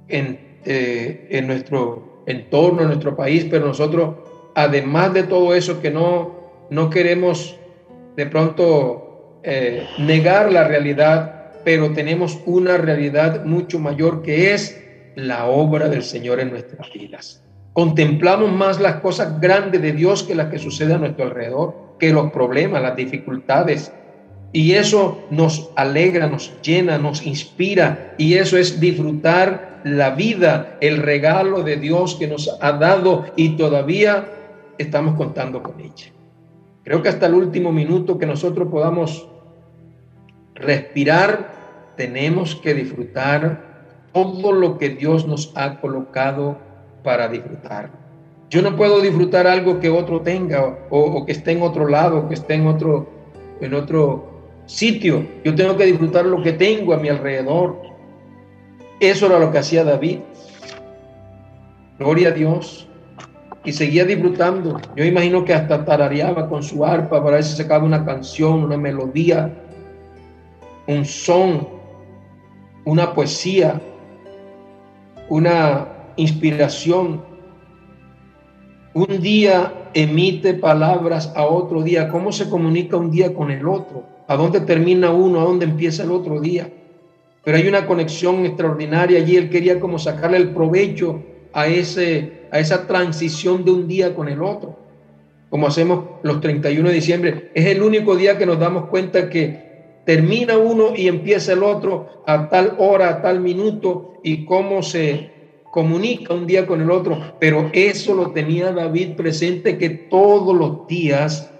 en, 0.07 0.39
eh, 0.63 1.27
en 1.31 1.47
nuestro 1.47 2.23
entorno, 2.27 2.83
en 2.83 2.87
nuestro 2.87 3.13
país, 3.13 3.45
pero 3.49 3.65
nosotros, 3.65 4.15
además 4.55 5.13
de 5.13 5.23
todo 5.23 5.53
eso, 5.53 5.81
que 5.81 5.91
no, 5.91 6.31
no 6.69 6.89
queremos 6.89 7.59
de 8.15 8.25
pronto 8.25 9.06
eh, 9.43 9.87
negar 9.99 10.51
la 10.51 10.67
realidad, 10.67 11.51
pero 11.63 11.91
tenemos 11.91 12.39
una 12.45 12.77
realidad 12.77 13.45
mucho 13.45 13.79
mayor 13.79 14.21
que 14.21 14.53
es 14.53 14.83
la 15.15 15.45
obra 15.47 15.89
del 15.89 16.03
Señor 16.03 16.39
en 16.39 16.51
nuestras 16.51 16.91
vidas. 16.93 17.43
Contemplamos 17.73 18.51
más 18.51 18.79
las 18.79 19.01
cosas 19.01 19.39
grandes 19.39 19.81
de 19.81 19.91
Dios 19.91 20.23
que 20.23 20.35
las 20.35 20.47
que 20.49 20.59
suceden 20.59 20.95
a 20.95 20.99
nuestro 20.99 21.25
alrededor, 21.25 21.75
que 21.99 22.11
los 22.11 22.31
problemas, 22.31 22.81
las 22.81 22.95
dificultades, 22.95 23.91
Y 24.53 24.73
eso 24.73 25.19
nos 25.29 25.71
alegra, 25.75 26.27
nos 26.27 26.53
llena, 26.61 26.97
nos 26.97 27.25
inspira. 27.25 28.15
Y 28.17 28.35
eso 28.35 28.57
es 28.57 28.79
disfrutar 28.79 29.81
la 29.83 30.11
vida, 30.11 30.77
el 30.79 30.97
regalo 30.97 31.63
de 31.63 31.75
Dios 31.75 32.15
que 32.15 32.27
nos 32.27 32.49
ha 32.61 32.71
dado 32.71 33.25
y 33.35 33.57
todavía 33.57 34.25
estamos 34.77 35.15
contando 35.15 35.61
con 35.61 35.79
ella. 35.79 36.16
Creo 36.87 37.01
que 37.01 37.09
hasta 37.09 37.25
el 37.25 37.33
último 37.33 37.73
minuto 37.73 38.17
que 38.17 38.25
nosotros 38.25 38.69
podamos 38.69 39.27
respirar, 40.55 41.51
tenemos 41.97 42.55
que 42.55 42.73
disfrutar 42.73 43.83
todo 44.13 44.53
lo 44.53 44.77
que 44.77 44.91
Dios 44.91 45.27
nos 45.27 45.51
ha 45.55 45.81
colocado 45.81 46.57
para 47.03 47.27
disfrutar. 47.27 47.91
Yo 48.49 48.61
no 48.61 48.77
puedo 48.77 49.01
disfrutar 49.01 49.47
algo 49.47 49.81
que 49.81 49.89
otro 49.89 50.21
tenga 50.21 50.87
o, 50.89 51.25
que 51.25 51.33
esté 51.33 51.51
en 51.51 51.61
otro 51.61 51.89
lado, 51.89 52.29
que 52.29 52.35
esté 52.35 52.53
en 52.53 52.67
otro, 52.67 53.09
en 53.59 53.73
otro 53.73 54.39
sitio. 54.65 55.27
Yo 55.43 55.53
tengo 55.55 55.75
que 55.75 55.87
disfrutar 55.87 56.25
lo 56.25 56.41
que 56.41 56.53
tengo 56.53 56.93
a 56.93 56.97
mi 56.97 57.09
alrededor. 57.09 57.81
Eso 59.01 59.25
era 59.25 59.39
lo 59.39 59.51
que 59.51 59.57
hacía 59.57 59.83
David. 59.83 60.19
Gloria 61.99 62.29
a 62.29 62.31
Dios. 62.31 62.86
Y 63.63 63.73
seguía 63.73 64.05
disfrutando. 64.05 64.79
Yo 64.95 65.03
imagino 65.03 65.43
que 65.43 65.53
hasta 65.53 65.83
tarareaba 65.83 66.47
con 66.47 66.63
su 66.63 66.85
arpa 66.85 67.21
para 67.23 67.37
ver 67.37 67.43
si 67.43 67.55
sacaba 67.55 67.83
una 67.83 68.05
canción, 68.05 68.63
una 68.63 68.77
melodía, 68.77 69.53
un 70.87 71.03
son, 71.03 71.67
una 72.85 73.13
poesía, 73.13 73.81
una 75.29 75.87
inspiración. 76.15 77.21
Un 78.93 79.21
día 79.21 79.89
emite 79.93 80.53
palabras 80.53 81.31
a 81.35 81.45
otro 81.45 81.83
día. 81.83 82.07
¿Cómo 82.09 82.31
se 82.31 82.49
comunica 82.49 82.97
un 82.97 83.11
día 83.11 83.33
con 83.33 83.51
el 83.51 83.67
otro? 83.67 84.03
¿A 84.27 84.35
dónde 84.35 84.61
termina 84.61 85.11
uno? 85.11 85.41
¿A 85.41 85.43
dónde 85.43 85.65
empieza 85.65 86.03
el 86.03 86.11
otro 86.11 86.39
día? 86.39 86.71
Pero 87.43 87.57
hay 87.57 87.67
una 87.67 87.85
conexión 87.85 88.45
extraordinaria 88.45 89.19
allí. 89.19 89.37
Él 89.37 89.49
quería 89.49 89.79
como 89.79 89.99
sacarle 89.99 90.37
el 90.37 90.49
provecho 90.49 91.21
a, 91.57 91.65
ese, 91.65 92.43
a 92.51 92.59
esa 92.59 92.85
transición 92.85 93.65
de 93.65 93.71
un 93.71 93.87
día 93.87 94.13
con 94.13 94.29
el 94.29 94.43
otro. 94.43 94.77
Como 95.49 95.65
hacemos 95.65 96.05
los 96.21 96.39
31 96.39 96.87
de 96.87 96.93
diciembre. 96.93 97.51
Es 97.55 97.65
el 97.65 97.81
único 97.81 98.15
día 98.15 98.37
que 98.37 98.45
nos 98.45 98.59
damos 98.59 98.85
cuenta 98.85 99.27
que 99.27 100.01
termina 100.05 100.59
uno 100.59 100.95
y 100.95 101.07
empieza 101.07 101.53
el 101.53 101.63
otro 101.63 102.23
a 102.27 102.47
tal 102.49 102.75
hora, 102.77 103.09
a 103.09 103.21
tal 103.23 103.39
minuto 103.39 104.19
y 104.23 104.45
cómo 104.45 104.83
se 104.83 105.31
comunica 105.71 106.35
un 106.35 106.45
día 106.45 106.67
con 106.67 106.79
el 106.79 106.91
otro, 106.91 107.19
pero 107.39 107.69
eso 107.73 108.13
lo 108.13 108.31
tenía 108.31 108.71
David 108.71 109.15
presente 109.15 109.77
que 109.77 109.89
todos 109.89 110.55
los 110.55 110.87
días, 110.87 111.51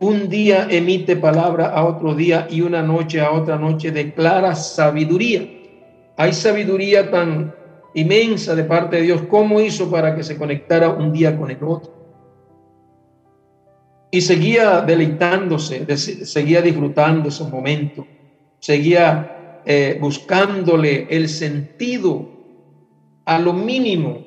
un 0.00 0.28
día 0.28 0.68
emite 0.70 1.16
palabra 1.16 1.68
a 1.68 1.84
otro 1.84 2.14
día 2.14 2.46
y 2.50 2.60
una 2.60 2.82
noche 2.82 3.20
a 3.22 3.32
otra 3.32 3.56
noche 3.56 3.90
declara 3.90 4.54
sabiduría. 4.54 5.48
Hay 6.16 6.32
sabiduría 6.32 7.10
tan 7.10 7.54
inmensa 7.96 8.54
de 8.54 8.64
parte 8.64 8.96
de 8.96 9.02
Dios. 9.02 9.22
¿Cómo 9.28 9.60
hizo 9.60 9.90
para 9.90 10.14
que 10.14 10.22
se 10.22 10.36
conectara 10.36 10.90
un 10.90 11.12
día 11.12 11.36
con 11.36 11.50
el 11.50 11.58
otro? 11.64 11.94
Y 14.10 14.20
seguía 14.20 14.82
deleitándose, 14.82 15.96
seguía 15.96 16.62
disfrutando 16.62 17.28
ese 17.28 17.44
momento, 17.44 18.06
seguía 18.60 19.62
eh, 19.64 19.98
buscándole 20.00 21.06
el 21.10 21.28
sentido 21.28 22.28
a 23.24 23.38
lo 23.38 23.52
mínimo. 23.52 24.24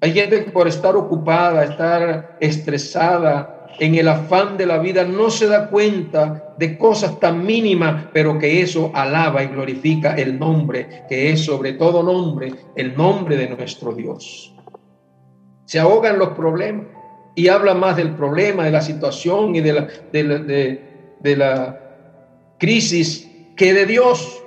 Hay 0.00 0.12
gente 0.12 0.44
que 0.44 0.50
por 0.50 0.66
estar 0.66 0.96
ocupada, 0.96 1.64
estar 1.64 2.38
estresada, 2.40 3.61
en 3.78 3.94
el 3.94 4.08
afán 4.08 4.56
de 4.56 4.66
la 4.66 4.78
vida, 4.78 5.04
no 5.04 5.30
se 5.30 5.46
da 5.46 5.68
cuenta 5.68 6.54
de 6.58 6.76
cosas 6.78 7.18
tan 7.20 7.44
mínimas, 7.44 8.06
pero 8.12 8.38
que 8.38 8.62
eso 8.62 8.90
alaba 8.94 9.42
y 9.42 9.48
glorifica 9.48 10.14
el 10.14 10.38
nombre, 10.38 11.04
que 11.08 11.30
es 11.30 11.44
sobre 11.44 11.74
todo 11.74 12.02
nombre, 12.02 12.52
el 12.76 12.96
nombre 12.96 13.36
de 13.36 13.48
nuestro 13.48 13.92
Dios. 13.92 14.54
Se 15.64 15.78
ahogan 15.78 16.18
los 16.18 16.30
problemas 16.30 16.86
y 17.34 17.48
habla 17.48 17.74
más 17.74 17.96
del 17.96 18.14
problema, 18.14 18.64
de 18.64 18.70
la 18.70 18.82
situación 18.82 19.54
y 19.54 19.60
de 19.60 19.72
la, 19.72 19.88
de 20.12 21.36
la 21.36 21.80
crisis 22.58 23.28
que 23.56 23.72
de 23.72 23.86
Dios. 23.86 24.42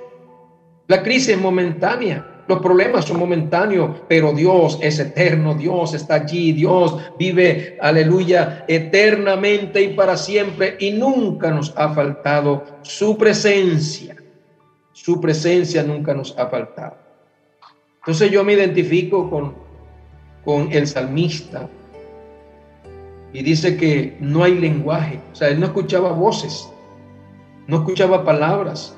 La 0.88 1.02
crisis 1.02 1.36
momentánea. 1.36 2.35
Los 2.48 2.60
problemas 2.60 3.04
son 3.04 3.18
momentáneos, 3.18 4.02
pero 4.08 4.32
Dios 4.32 4.78
es 4.80 5.00
eterno, 5.00 5.54
Dios 5.54 5.94
está 5.94 6.14
allí, 6.14 6.52
Dios 6.52 6.96
vive, 7.18 7.76
aleluya, 7.80 8.64
eternamente 8.68 9.82
y 9.82 9.94
para 9.94 10.16
siempre 10.16 10.76
y 10.78 10.92
nunca 10.92 11.50
nos 11.50 11.76
ha 11.76 11.92
faltado 11.92 12.64
su 12.82 13.18
presencia. 13.18 14.16
Su 14.92 15.20
presencia 15.20 15.82
nunca 15.82 16.14
nos 16.14 16.38
ha 16.38 16.46
faltado. 16.46 16.96
Entonces 17.98 18.30
yo 18.30 18.44
me 18.44 18.52
identifico 18.52 19.28
con, 19.28 19.54
con 20.44 20.72
el 20.72 20.86
salmista 20.86 21.68
y 23.32 23.42
dice 23.42 23.76
que 23.76 24.16
no 24.20 24.44
hay 24.44 24.54
lenguaje, 24.54 25.20
o 25.32 25.34
sea, 25.34 25.48
él 25.48 25.58
no 25.58 25.66
escuchaba 25.66 26.12
voces, 26.12 26.70
no 27.66 27.78
escuchaba 27.78 28.24
palabras, 28.24 28.95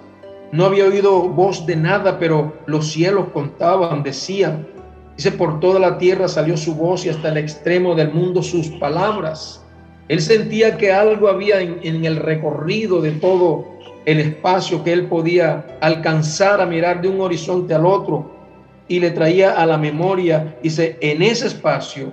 no 0.53 0.65
había 0.65 0.87
oído 0.87 1.29
voz 1.29 1.67
de 1.67 1.77
nada, 1.77 2.19
pero 2.19 2.55
los 2.67 2.91
cielos 2.91 3.27
contaban, 3.33 4.03
decían. 4.03 4.67
Dice, 5.17 5.33
por 5.33 5.61
toda 5.61 5.81
la 5.81 5.99
tierra 5.99 6.29
salió 6.29 6.57
su 6.57 6.75
voz 6.75 7.05
y 7.05 7.09
hasta 7.09 7.29
el 7.29 7.39
extremo 7.39 7.95
del 7.95 8.13
mundo 8.13 8.43
sus 8.43 8.69
palabras. 8.69 9.65
Él 10.09 10.21
sentía 10.23 10.79
que 10.79 10.93
algo 10.93 11.29
había 11.29 11.61
en, 11.61 12.05
el 12.05 12.17
recorrido 12.17 13.03
de 13.03 13.13
todo 13.13 13.67
el 14.07 14.21
espacio 14.21 14.83
que 14.83 14.93
él 14.93 15.07
podía 15.07 15.67
alcanzar 15.81 16.63
a 16.63 16.67
mirar 16.67 17.03
de 17.03 17.09
un 17.09 17.21
horizonte 17.21 17.75
al 17.75 17.85
otro 17.85 18.31
y 18.87 19.01
le 19.01 19.11
traía 19.11 19.61
a 19.61 19.67
la 19.67 19.77
memoria, 19.77 20.57
dice, 20.63 20.97
en 21.03 21.21
ese 21.21 21.49
espacio, 21.49 22.13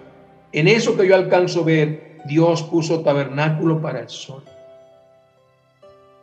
en 0.51 0.67
eso 0.67 0.97
que 0.97 1.07
yo 1.07 1.15
alcanzo 1.15 1.63
ver, 1.63 2.17
Dios 2.25 2.63
puso 2.63 2.99
tabernáculo 2.99 3.81
para 3.81 3.99
el 3.99 4.09
sol. 4.09 4.43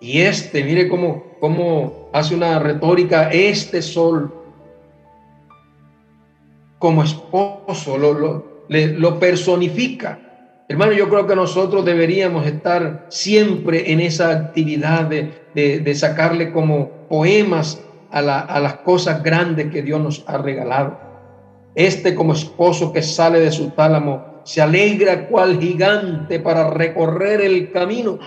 Y 0.03 0.23
este, 0.23 0.65
mire 0.65 0.89
cómo, 0.89 1.23
cómo 1.39 2.09
hace 2.13 2.35
una 2.35 2.59
retórica, 2.59 3.31
este 3.31 3.81
sol 3.81 4.35
como 6.81 7.05
esposo, 7.05 7.97
lo, 7.97 8.45
lo, 8.69 9.19
personifica. 9.21 10.19
Hermano, 10.69 10.91
yo 10.91 11.09
creo 11.09 11.29
que 11.29 11.37
nosotros 11.37 11.85
deberíamos 11.85 12.45
estar 12.45 13.07
siempre 13.11 13.93
en 13.93 14.01
esa 14.01 14.31
actividad 14.31 15.05
de, 15.05 15.95
sacarle 15.95 16.51
como 16.51 16.89
poemas 17.09 17.81
a, 18.11 18.19
a, 18.19 18.59
las 18.59 18.75
cosas 18.79 19.23
grandes 19.23 19.71
que 19.71 19.83
Dios 19.83 20.01
nos 20.01 20.25
ha 20.27 20.39
regalado. 20.39 20.99
Este 21.77 22.17
como 22.17 22.33
esposo 22.33 22.93
que 22.93 23.03
sale 23.03 23.39
de 23.39 23.53
su 23.53 23.71
tálamo 23.71 24.41
se 24.43 24.61
alegra 24.61 25.29
cual 25.29 25.61
gigante 25.61 26.41
para 26.41 26.71
recorrer 26.71 27.41
el 27.41 27.71
camino 27.71 28.19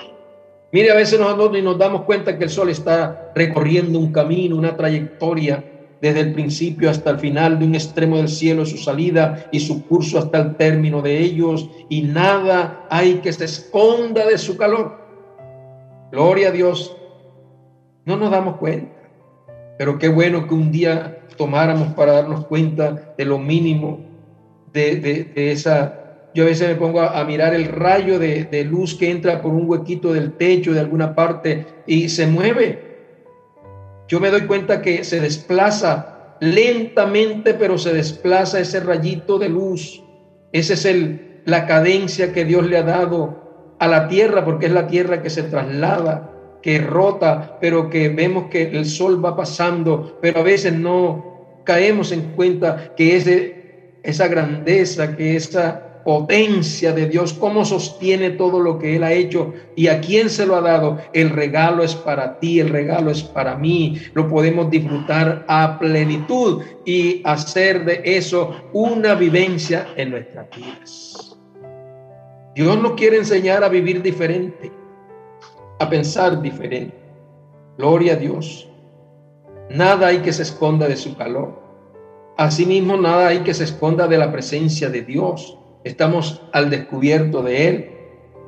Mire, 0.71 0.91
a 0.91 0.95
veces 0.95 1.19
nosotros 1.19 1.63
nos 1.63 1.77
damos 1.77 2.01
cuenta 2.01 2.37
que 2.37 2.45
el 2.45 2.49
sol 2.49 2.69
está 2.69 3.31
recorriendo 3.35 3.99
un 3.99 4.11
camino, 4.11 4.57
una 4.57 4.75
trayectoria 4.75 5.63
desde 6.01 6.19
el 6.19 6.33
principio 6.33 6.89
hasta 6.89 7.09
el 7.11 7.19
final 7.19 7.57
de 7.57 7.65
un 7.65 7.75
extremo 7.75 8.17
del 8.17 8.27
cielo, 8.27 8.65
su 8.65 8.77
salida 8.77 9.47
y 9.51 9.59
su 9.59 9.85
curso 9.87 10.19
hasta 10.19 10.39
el 10.39 10.55
término 10.55 11.01
de 11.01 11.19
ellos, 11.19 11.69
y 11.89 12.01
nada 12.01 12.85
hay 12.89 13.15
que 13.15 13.31
se 13.31 13.45
esconda 13.45 14.25
de 14.25 14.37
su 14.37 14.57
calor. 14.57 14.99
Gloria 16.11 16.49
a 16.49 16.51
Dios. 16.51 16.95
No 18.05 18.17
nos 18.17 18.29
damos 18.29 18.57
cuenta, 18.57 18.93
pero 19.79 19.97
qué 19.97 20.09
bueno 20.09 20.47
que 20.47 20.53
un 20.53 20.71
día 20.71 21.21
tomáramos 21.37 21.93
para 21.93 22.13
darnos 22.13 22.45
cuenta 22.45 23.13
de 23.17 23.25
lo 23.25 23.39
mínimo 23.39 23.99
de, 24.71 24.97
de 25.33 25.51
esa 25.51 26.04
yo 26.35 26.43
a 26.43 26.47
veces 26.47 26.67
me 26.67 26.75
pongo 26.75 26.99
a, 26.99 27.23
mirar 27.23 27.55
el 27.55 27.65
rayo 27.65 28.19
de, 28.19 28.67
luz 28.69 28.93
que 28.93 29.09
entra 29.09 29.41
por 29.41 29.53
un 29.53 29.69
huequito 29.69 30.11
del 30.11 30.33
techo 30.33 30.73
de 30.73 30.81
alguna 30.81 31.15
parte 31.15 31.65
y 31.87 32.09
se 32.09 32.27
mueve. 32.27 32.97
Yo 34.09 34.19
me 34.19 34.29
doy 34.29 34.41
cuenta 34.41 34.81
que 34.81 35.05
se 35.05 35.21
desplaza 35.21 36.35
lentamente, 36.41 37.53
pero 37.53 37.77
se 37.77 37.93
desplaza 37.93 38.59
ese 38.59 38.81
rayito 38.81 39.39
de 39.39 39.47
luz. 39.47 40.03
Esa 40.51 40.73
es 40.73 40.83
el, 40.83 41.41
la 41.45 41.65
cadencia 41.67 42.33
que 42.33 42.43
Dios 42.43 42.67
le 42.67 42.79
ha 42.79 42.83
dado 42.83 43.75
a 43.79 43.87
la 43.87 44.09
tierra, 44.09 44.43
porque 44.43 44.65
es 44.65 44.73
la 44.73 44.87
tierra 44.87 45.21
que 45.21 45.29
se 45.29 45.43
traslada, 45.43 46.33
que 46.61 46.79
rota, 46.79 47.57
pero 47.61 47.89
que 47.89 48.09
vemos 48.09 48.49
que 48.49 48.63
el 48.63 48.85
sol 48.85 49.23
va 49.23 49.37
pasando, 49.37 50.19
pero 50.21 50.41
a 50.41 50.43
veces 50.43 50.73
no 50.73 51.61
caemos 51.63 52.11
en 52.11 52.33
cuenta 52.33 52.93
que 52.97 53.15
ese, 53.15 53.99
esa 54.03 54.27
grandeza, 54.27 55.15
que 55.15 55.37
esa 55.37 55.84
potencia 56.05 56.93
de 56.93 57.07
Dios, 57.07 57.33
cómo 57.33 57.65
sostiene 57.65 58.29
todo 58.29 58.59
lo 58.59 58.77
que 58.77 58.95
Él 58.95 59.03
ha 59.03 59.11
hecho 59.11 59.55
y 59.75 59.87
a 59.87 59.99
quién 59.99 60.29
se 60.29 60.45
lo 60.45 60.55
ha 60.55 60.61
dado. 60.61 60.99
El 61.13 61.31
regalo 61.31 61.83
es 61.83 61.95
para 61.95 62.39
ti, 62.39 62.59
el 62.59 62.69
regalo 62.69 63.09
es 63.09 63.23
para 63.23 63.57
mí. 63.57 63.99
Lo 64.13 64.29
podemos 64.29 64.69
disfrutar 64.69 65.43
a 65.47 65.79
plenitud 65.79 66.61
y 66.85 67.21
hacer 67.25 67.85
de 67.85 68.01
eso 68.05 68.55
una 68.71 69.15
vivencia 69.15 69.87
en 69.97 70.11
nuestras 70.11 70.47
vidas. 70.55 71.37
Dios 72.53 72.79
nos 72.79 72.93
quiere 72.93 73.17
enseñar 73.17 73.63
a 73.63 73.69
vivir 73.69 74.03
diferente, 74.03 74.71
a 75.79 75.89
pensar 75.89 76.39
diferente. 76.39 76.95
Gloria 77.79 78.13
a 78.13 78.17
Dios. 78.17 78.69
Nada 79.71 80.07
hay 80.07 80.19
que 80.19 80.31
se 80.31 80.43
esconda 80.43 80.87
de 80.87 80.97
su 80.97 81.17
calor. 81.17 81.59
Asimismo, 82.37 82.95
nada 82.95 83.29
hay 83.29 83.39
que 83.39 83.55
se 83.55 83.63
esconda 83.63 84.07
de 84.07 84.19
la 84.19 84.31
presencia 84.31 84.87
de 84.87 85.01
Dios. 85.01 85.57
Estamos 85.85 86.41
al 86.51 86.69
descubierto 86.69 87.41
de 87.41 87.67
Él. 87.69 87.89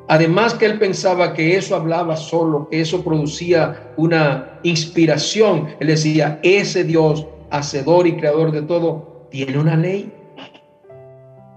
Además 0.10 0.53
que 0.53 0.65
él 0.65 0.79
pensaba 0.79 1.34
que 1.34 1.58
eso 1.58 1.75
hablaba 1.75 2.15
solo, 2.15 2.70
que 2.70 2.79
eso 2.79 3.03
producía 3.03 3.91
una 3.98 4.60
inspiración. 4.63 5.67
Él 5.79 5.88
decía, 5.88 6.39
ese 6.44 6.86
Dios, 6.86 7.27
hacedor 7.50 8.08
y 8.08 8.15
creador 8.15 8.51
de 8.51 8.62
todo, 8.62 9.27
tiene 9.29 9.60
una 9.60 9.75
ley. 9.75 10.12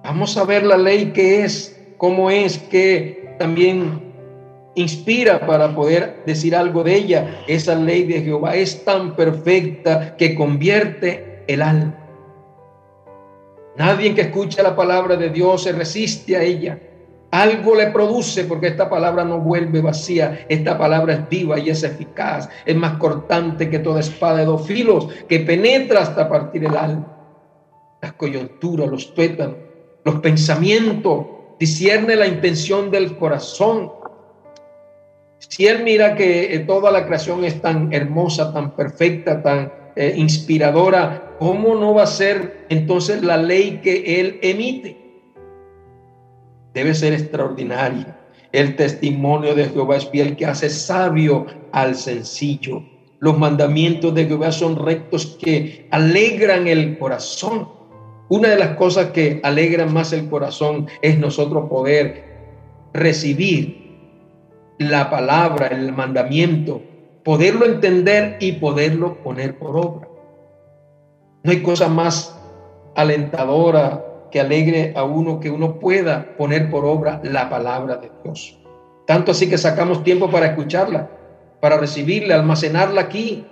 Vamos 0.02 0.36
a 0.36 0.44
ver 0.44 0.64
la 0.64 0.76
ley 0.76 1.12
que 1.12 1.44
es, 1.44 1.80
cómo 1.96 2.30
es, 2.30 2.58
que 2.58 3.36
también 3.38 4.12
inspira 4.74 5.46
para 5.46 5.74
poder 5.74 6.22
decir 6.26 6.56
algo 6.56 6.82
de 6.82 6.96
ella. 6.96 7.42
Esa 7.46 7.76
ley 7.76 8.04
de 8.04 8.22
Jehová 8.22 8.56
es 8.56 8.84
tan 8.84 9.14
perfecta 9.14 10.16
que 10.16 10.34
convierte 10.34 11.44
el 11.46 11.62
alma. 11.62 11.99
Nadie 13.76 14.14
que 14.14 14.22
escucha 14.22 14.62
la 14.62 14.74
palabra 14.74 15.16
de 15.16 15.30
Dios 15.30 15.62
se 15.62 15.72
resiste 15.72 16.36
a 16.36 16.42
ella. 16.42 16.78
Algo 17.30 17.76
le 17.76 17.86
produce 17.88 18.44
porque 18.44 18.68
esta 18.68 18.90
palabra 18.90 19.24
no 19.24 19.38
vuelve 19.38 19.80
vacía. 19.80 20.46
Esta 20.48 20.76
palabra 20.76 21.14
es 21.14 21.28
viva 21.28 21.58
y 21.58 21.70
es 21.70 21.84
eficaz. 21.84 22.48
Es 22.66 22.74
más 22.74 22.98
cortante 22.98 23.70
que 23.70 23.78
toda 23.78 24.00
espada 24.00 24.38
de 24.38 24.46
dos 24.46 24.66
filos 24.66 25.08
que 25.28 25.40
penetra 25.40 26.00
hasta 26.00 26.28
partir 26.28 26.64
el 26.64 26.76
alma. 26.76 27.16
Las 28.02 28.14
coyunturas, 28.14 28.88
los 28.88 29.14
tuétanos, 29.14 29.56
los 30.04 30.16
pensamientos. 30.16 31.26
Discierne 31.58 32.16
la 32.16 32.26
intención 32.26 32.90
del 32.90 33.16
corazón. 33.16 33.92
Si 35.38 35.66
él 35.66 35.84
mira 35.84 36.16
que 36.16 36.54
eh, 36.54 36.58
toda 36.60 36.90
la 36.90 37.06
creación 37.06 37.44
es 37.44 37.62
tan 37.62 37.92
hermosa, 37.92 38.52
tan 38.52 38.74
perfecta, 38.74 39.42
tan 39.42 39.72
eh, 39.96 40.14
inspiradora, 40.16 41.36
¿cómo 41.38 41.74
no 41.74 41.94
va 41.94 42.04
a 42.04 42.06
ser 42.06 42.66
entonces 42.68 43.22
la 43.22 43.36
ley 43.36 43.80
que 43.82 44.20
él 44.20 44.38
emite? 44.42 44.96
Debe 46.74 46.94
ser 46.94 47.12
extraordinaria. 47.12 48.16
El 48.52 48.76
testimonio 48.76 49.54
de 49.54 49.68
Jehová 49.68 49.96
es 49.96 50.08
fiel 50.08 50.36
que 50.36 50.46
hace 50.46 50.70
sabio 50.70 51.46
al 51.72 51.94
sencillo. 51.94 52.82
Los 53.20 53.38
mandamientos 53.38 54.14
de 54.14 54.26
Jehová 54.26 54.50
son 54.50 54.76
rectos 54.76 55.38
que 55.40 55.86
alegran 55.90 56.66
el 56.66 56.98
corazón. 56.98 57.68
Una 58.28 58.48
de 58.48 58.56
las 58.56 58.76
cosas 58.76 59.10
que 59.10 59.40
alegran 59.42 59.92
más 59.92 60.12
el 60.12 60.28
corazón 60.28 60.86
es 61.02 61.18
nosotros 61.18 61.68
poder 61.68 62.24
recibir 62.92 63.80
la 64.78 65.10
palabra, 65.10 65.66
el 65.68 65.92
mandamiento, 65.92 66.80
poderlo 67.24 67.66
entender 67.66 68.36
y 68.40 68.52
poderlo 68.52 69.22
poner 69.22 69.58
por 69.58 69.76
obra. 69.76 70.08
No 71.42 71.50
hay 71.50 71.62
cosa 71.62 71.88
más 71.88 72.36
alentadora 72.94 74.04
que 74.30 74.40
alegre 74.40 74.92
a 74.96 75.04
uno 75.04 75.40
que 75.40 75.50
uno 75.50 75.78
pueda 75.78 76.36
poner 76.36 76.70
por 76.70 76.84
obra 76.84 77.20
la 77.24 77.48
palabra 77.48 77.96
de 77.96 78.10
Dios. 78.22 78.58
Tanto 79.06 79.32
así 79.32 79.48
que 79.48 79.58
sacamos 79.58 80.04
tiempo 80.04 80.30
para 80.30 80.46
escucharla, 80.46 81.10
para 81.60 81.78
recibirla, 81.78 82.36
almacenarla 82.36 83.00
aquí. 83.00 83.46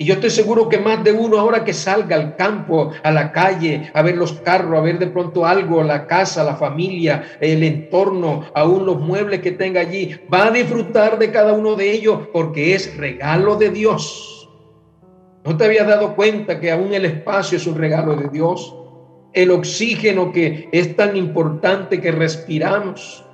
Y 0.00 0.06
yo 0.06 0.14
estoy 0.14 0.30
seguro 0.30 0.66
que 0.66 0.78
más 0.78 1.04
de 1.04 1.12
uno 1.12 1.38
ahora 1.38 1.62
que 1.62 1.74
salga 1.74 2.16
al 2.16 2.34
campo, 2.34 2.90
a 3.02 3.10
la 3.10 3.32
calle, 3.32 3.90
a 3.92 4.00
ver 4.00 4.16
los 4.16 4.32
carros, 4.32 4.78
a 4.78 4.80
ver 4.80 4.98
de 4.98 5.08
pronto 5.08 5.44
algo, 5.44 5.82
la 5.82 6.06
casa, 6.06 6.42
la 6.42 6.56
familia, 6.56 7.22
el 7.38 7.62
entorno, 7.62 8.46
aún 8.54 8.86
los 8.86 8.98
muebles 8.98 9.40
que 9.40 9.50
tenga 9.50 9.82
allí, 9.82 10.18
va 10.32 10.46
a 10.46 10.50
disfrutar 10.52 11.18
de 11.18 11.30
cada 11.30 11.52
uno 11.52 11.74
de 11.74 11.92
ellos 11.92 12.28
porque 12.32 12.74
es 12.74 12.96
regalo 12.96 13.56
de 13.56 13.68
Dios. 13.68 14.48
¿No 15.44 15.58
te 15.58 15.66
habías 15.66 15.86
dado 15.86 16.16
cuenta 16.16 16.58
que 16.58 16.70
aún 16.70 16.94
el 16.94 17.04
espacio 17.04 17.58
es 17.58 17.66
un 17.66 17.76
regalo 17.76 18.16
de 18.16 18.30
Dios? 18.30 18.74
el 19.32 19.50
oxígeno 19.50 20.32
que 20.32 20.68
es 20.72 20.96
tan 20.96 21.16
importante 21.16 22.00
que 22.00 22.10
respiramos 22.10 23.24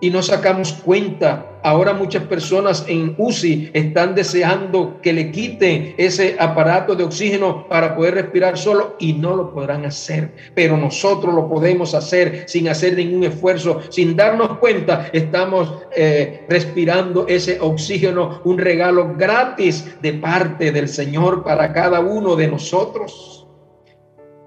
y 0.00 0.10
no 0.10 0.22
sacamos 0.22 0.72
cuenta. 0.72 1.46
Ahora 1.62 1.92
muchas 1.92 2.22
personas 2.24 2.84
en 2.86 3.14
UCI 3.18 3.70
están 3.72 4.14
deseando 4.14 5.00
que 5.02 5.12
le 5.12 5.32
quiten 5.32 5.94
ese 5.98 6.36
aparato 6.38 6.94
de 6.94 7.02
oxígeno 7.02 7.66
para 7.68 7.96
poder 7.96 8.14
respirar 8.14 8.56
solo 8.56 8.94
y 9.00 9.14
no 9.14 9.34
lo 9.34 9.52
podrán 9.52 9.84
hacer. 9.84 10.30
Pero 10.54 10.76
nosotros 10.76 11.34
lo 11.34 11.48
podemos 11.48 11.94
hacer 11.94 12.44
sin 12.46 12.68
hacer 12.68 12.96
ningún 12.96 13.24
esfuerzo, 13.24 13.80
sin 13.88 14.14
darnos 14.14 14.58
cuenta. 14.58 15.10
Estamos 15.12 15.74
eh, 15.96 16.44
respirando 16.48 17.26
ese 17.26 17.58
oxígeno, 17.60 18.40
un 18.44 18.58
regalo 18.58 19.14
gratis 19.16 19.96
de 20.00 20.12
parte 20.14 20.70
del 20.70 20.88
Señor 20.88 21.42
para 21.42 21.72
cada 21.72 21.98
uno 22.00 22.36
de 22.36 22.48
nosotros. 22.48 23.37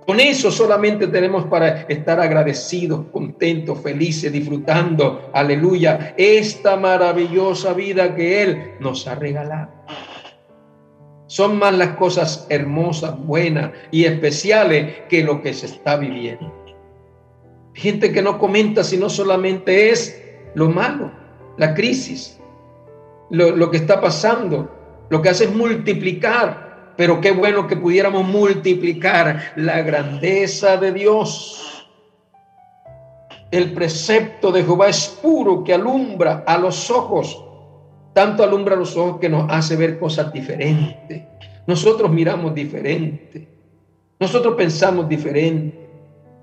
Con 0.06 0.20
eso 0.20 0.52
solamente 0.52 1.08
tenemos 1.08 1.46
para 1.46 1.82
estar 1.84 2.20
agradecidos, 2.20 3.06
contentos, 3.12 3.80
felices, 3.82 4.32
disfrutando, 4.32 5.30
aleluya, 5.32 6.16
esta 6.18 6.76
maravillosa 6.76 7.74
vida 7.74 8.16
que 8.16 8.42
Él 8.44 8.72
nos 8.80 9.08
ha 9.08 9.16
regalado. 9.16 9.70
Son 11.28 11.58
más 11.58 11.78
las 11.78 11.96
cosas 11.96 12.48
hermosas, 12.50 13.18
buenas 13.26 13.72
y 13.92 14.06
especiales 14.06 15.04
que 15.08 15.24
lo 15.24 15.42
que 15.42 15.54
se 15.54 15.68
está 15.68 15.96
viviendo. 15.98 16.52
Gente 17.74 18.12
que 18.12 18.22
no 18.22 18.38
comenta 18.38 18.84
sino 18.84 19.08
solamente 19.08 19.92
es 19.92 20.22
lo 20.56 20.70
malo, 20.70 21.12
la 21.58 21.74
crisis, 21.74 22.38
lo, 23.30 23.56
lo 23.56 23.72
que 23.72 23.78
está 23.78 24.02
pasando. 24.02 24.78
Lo 25.10 25.22
que 25.22 25.30
hace 25.30 25.46
es 25.46 25.54
multiplicar 25.54 26.71
pero 27.02 27.20
qué 27.20 27.32
bueno 27.32 27.66
que 27.66 27.76
pudiéramos 27.76 28.28
multiplicar 28.28 29.54
la 29.56 29.82
grandeza 29.82 30.78
de 30.78 30.92
Dios. 30.92 31.88
El 33.50 33.74
precepto 33.74 34.52
de 34.52 34.64
Jehová 34.64 34.90
es 34.90 35.08
puro 35.20 35.64
que 35.64 35.74
alumbra 35.74 36.44
a 36.46 36.60
los 36.60 36.92
ojos. 36.92 37.44
Tanto 38.14 38.44
alumbra 38.44 38.76
a 38.76 38.78
los 38.78 38.96
ojos 38.96 39.20
que 39.20 39.30
nos 39.30 39.50
hace 39.50 39.76
ver 39.78 39.98
cosas 39.98 40.32
diferentes. 40.32 41.24
Nosotros 41.66 42.12
miramos 42.12 42.54
diferente. 42.54 43.48
Nosotros 44.20 44.54
pensamos 44.54 45.10
diferente. 45.10 45.90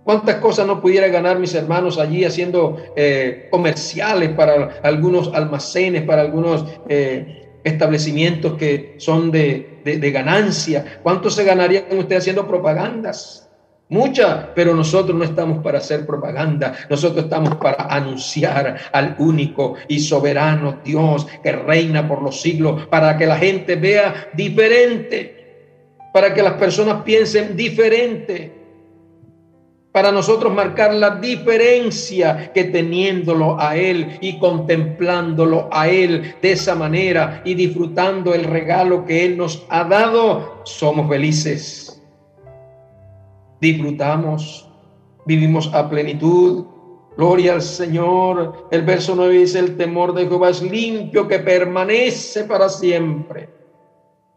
¿Cuántas 0.03 0.39
cosas 0.39 0.67
no 0.67 0.81
pudiera 0.81 1.07
ganar 1.07 1.39
mis 1.39 1.55
hermanos 1.55 2.01
allí 2.01 2.25
haciendo 2.25 2.79
eh, 2.97 3.47
comerciales 3.53 4.31
para 4.31 4.81
algunos 4.83 5.33
almacenes, 5.33 6.03
para 6.03 6.23
algunos 6.23 6.65
eh, 6.89 7.48
establecimientos 7.69 8.55
que 8.55 8.95
son 8.99 9.31
de, 9.31 9.81
ganancia. 10.13 11.01
¿Cuánto 11.03 11.31
se 11.31 11.45
ganaría 11.45 11.89
con 11.89 11.99
usted 11.99 12.17
haciendo 12.17 12.47
propagandas? 12.47 13.49
Mucha, 13.91 14.53
pero 14.55 14.75
nosotros 14.75 15.17
no 15.17 15.25
estamos 15.25 15.63
para 15.63 15.79
hacer 15.79 16.05
propaganda, 16.05 16.75
nosotros 16.91 17.25
estamos 17.25 17.55
para 17.57 17.85
anunciar 17.85 18.77
al 18.93 19.17
único 19.19 19.77
y 19.89 19.99
soberano 20.01 20.81
Dios 20.85 21.27
que 21.43 21.53
reina 21.53 22.07
por 22.07 22.21
los 22.21 22.39
siglos, 22.39 22.87
para 22.89 23.17
que 23.17 23.27
la 23.27 23.39
gente 23.39 23.77
vea 23.77 24.29
diferente, 24.35 25.97
para 26.13 26.35
que 26.35 26.43
las 26.43 26.55
personas 26.55 27.03
piensen 27.03 27.57
diferente, 27.57 28.58
para 29.93 30.13
nosotros 30.13 30.53
marcar 30.53 30.95
la 30.95 31.17
diferencia 31.17 32.53
que 32.53 32.65
teniéndolo 32.65 33.59
a 33.59 33.77
Él 33.77 34.19
y 34.21 34.39
contemplándolo 34.39 35.69
a 35.73 35.89
Él 35.89 36.35
de 36.43 36.53
esa 36.53 36.75
manera 36.75 37.43
y 37.45 37.55
disfrutando 37.55 38.35
el 38.35 38.45
regalo 38.45 39.05
que 39.05 39.25
Él 39.25 39.37
nos 39.37 39.67
ha 39.71 39.85
dado, 39.85 40.61
somos 40.65 41.09
felices. 41.09 42.03
Disfrutamos, 43.61 44.69
vivimos 45.25 45.73
a 45.75 45.89
plenitud. 45.89 46.67
Gloria 47.17 47.55
al 47.55 47.63
Señor. 47.63 48.69
El 48.71 48.83
verso 48.83 49.15
9 49.17 49.39
dice, 49.39 49.59
el 49.59 49.77
temor 49.77 50.15
de 50.15 50.29
Jehová 50.29 50.51
es 50.51 50.63
limpio 50.63 51.27
que 51.27 51.41
permanece 51.41 52.45
para 52.45 52.69
siempre. 52.69 53.49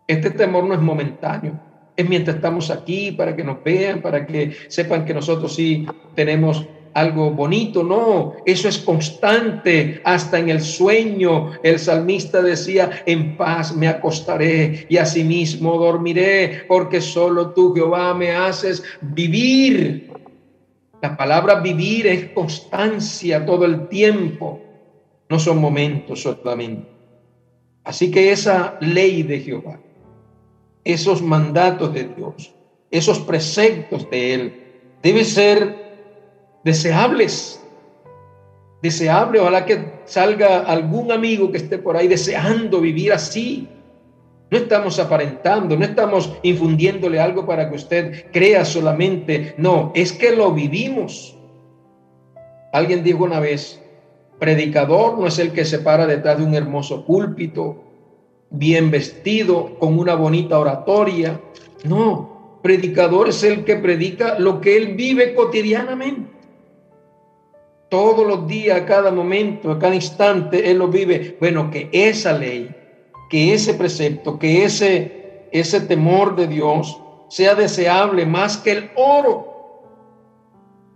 Este 0.07 0.31
temor 0.31 0.63
no 0.63 0.73
es 0.73 0.81
momentáneo 0.81 1.70
mientras 2.03 2.37
estamos 2.37 2.69
aquí 2.69 3.11
para 3.11 3.35
que 3.35 3.43
nos 3.43 3.63
vean, 3.63 4.01
para 4.01 4.25
que 4.25 4.51
sepan 4.67 5.05
que 5.05 5.13
nosotros 5.13 5.55
sí 5.55 5.85
tenemos 6.15 6.65
algo 6.93 7.31
bonito, 7.31 7.83
no, 7.83 8.33
eso 8.45 8.67
es 8.67 8.77
constante, 8.77 10.01
hasta 10.03 10.39
en 10.39 10.49
el 10.49 10.61
sueño. 10.61 11.51
El 11.63 11.79
salmista 11.79 12.41
decía, 12.41 13.03
en 13.05 13.37
paz 13.37 13.75
me 13.75 13.87
acostaré 13.87 14.85
y 14.89 14.97
asimismo 14.97 15.77
dormiré, 15.77 16.65
porque 16.67 17.01
solo 17.01 17.51
tú, 17.51 17.73
Jehová, 17.73 18.13
me 18.13 18.31
haces 18.31 18.83
vivir. 19.01 20.11
La 21.01 21.15
palabra 21.17 21.61
vivir 21.61 22.07
es 22.07 22.29
constancia 22.31 23.45
todo 23.45 23.65
el 23.65 23.87
tiempo, 23.87 24.59
no 25.29 25.39
son 25.39 25.59
momentos 25.59 26.21
solamente. 26.21 26.87
Así 27.83 28.11
que 28.11 28.31
esa 28.31 28.77
ley 28.81 29.23
de 29.23 29.39
Jehová 29.39 29.79
esos 30.83 31.21
mandatos 31.21 31.93
de 31.93 32.05
Dios, 32.15 32.53
esos 32.89 33.19
preceptos 33.19 34.09
de 34.09 34.33
Él, 34.33 34.63
deben 35.01 35.25
ser 35.25 35.75
deseables. 36.63 37.57
deseable. 38.81 39.39
Ojalá 39.39 39.65
que 39.65 40.01
salga 40.05 40.61
algún 40.61 41.11
amigo 41.11 41.51
que 41.51 41.57
esté 41.57 41.77
por 41.77 41.95
ahí 41.95 42.07
deseando 42.07 42.81
vivir 42.81 43.13
así. 43.13 43.67
No 44.49 44.57
estamos 44.57 44.99
aparentando, 44.99 45.77
no 45.77 45.85
estamos 45.85 46.33
infundiéndole 46.43 47.19
algo 47.21 47.45
para 47.45 47.69
que 47.69 47.75
usted 47.75 48.31
crea 48.33 48.65
solamente. 48.65 49.53
No, 49.57 49.91
es 49.95 50.11
que 50.11 50.35
lo 50.35 50.51
vivimos. 50.51 51.37
Alguien 52.73 53.03
dijo 53.03 53.23
una 53.23 53.39
vez, 53.39 53.81
predicador 54.39 55.17
no 55.17 55.27
es 55.27 55.39
el 55.39 55.51
que 55.51 55.63
se 55.63 55.79
para 55.79 56.05
detrás 56.07 56.37
de 56.37 56.43
un 56.43 56.55
hermoso 56.55 57.05
púlpito, 57.05 57.83
bien 58.51 58.91
vestido, 58.91 59.79
con 59.79 59.97
una 59.97 60.15
bonita 60.15 60.59
oratoria. 60.59 61.41
No, 61.83 62.59
predicador 62.61 63.29
es 63.29 63.43
el 63.43 63.63
que 63.63 63.77
predica 63.77 64.37
lo 64.37 64.61
que 64.61 64.77
él 64.77 64.95
vive 64.95 65.33
cotidianamente 65.33 66.41
todos 67.91 68.25
los 68.25 68.47
días, 68.47 68.79
a 68.79 68.85
cada 68.85 69.11
momento, 69.11 69.69
a 69.69 69.77
cada 69.77 69.93
instante, 69.93 70.71
Él 70.71 70.77
lo 70.77 70.87
vive. 70.87 71.35
Bueno, 71.41 71.69
que 71.69 71.89
esa 71.91 72.31
ley, 72.31 72.73
que 73.29 73.53
ese 73.53 73.73
precepto, 73.73 74.39
que 74.39 74.63
ese, 74.63 75.47
ese 75.51 75.81
temor 75.81 76.37
de 76.37 76.47
Dios 76.47 76.97
sea 77.27 77.53
deseable 77.53 78.25
más 78.25 78.55
que 78.55 78.71
el 78.71 78.91
oro. 78.95 79.45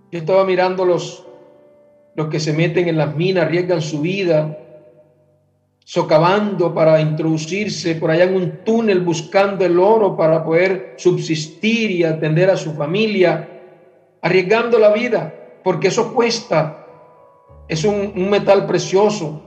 Yo 0.10 0.20
estaba 0.20 0.46
mirando 0.46 0.86
los, 0.86 1.28
los 2.16 2.30
que 2.30 2.40
se 2.40 2.54
meten 2.54 2.88
en 2.88 2.98
las 2.98 3.14
minas, 3.14 3.48
arriesgan 3.48 3.82
su 3.82 4.00
vida, 4.00 4.58
socavando 5.86 6.74
para 6.74 7.00
introducirse 7.00 7.94
por 7.96 8.10
allá 8.10 8.24
en 8.24 8.36
un 8.36 8.64
túnel 8.66 9.02
buscando 9.02 9.64
el 9.64 9.80
oro 9.80 10.18
para 10.18 10.44
poder 10.44 10.96
subsistir 10.98 11.92
y 11.92 12.04
atender 12.04 12.50
a 12.50 12.58
su 12.58 12.74
familia, 12.74 13.48
arriesgando 14.20 14.80
la 14.80 14.92
vida, 14.92 15.32
porque 15.64 15.90
eso 15.90 16.12
cuesta 16.12 16.88
es 17.68 17.84
un, 17.84 18.30
metal 18.30 18.66
precioso, 18.66 19.42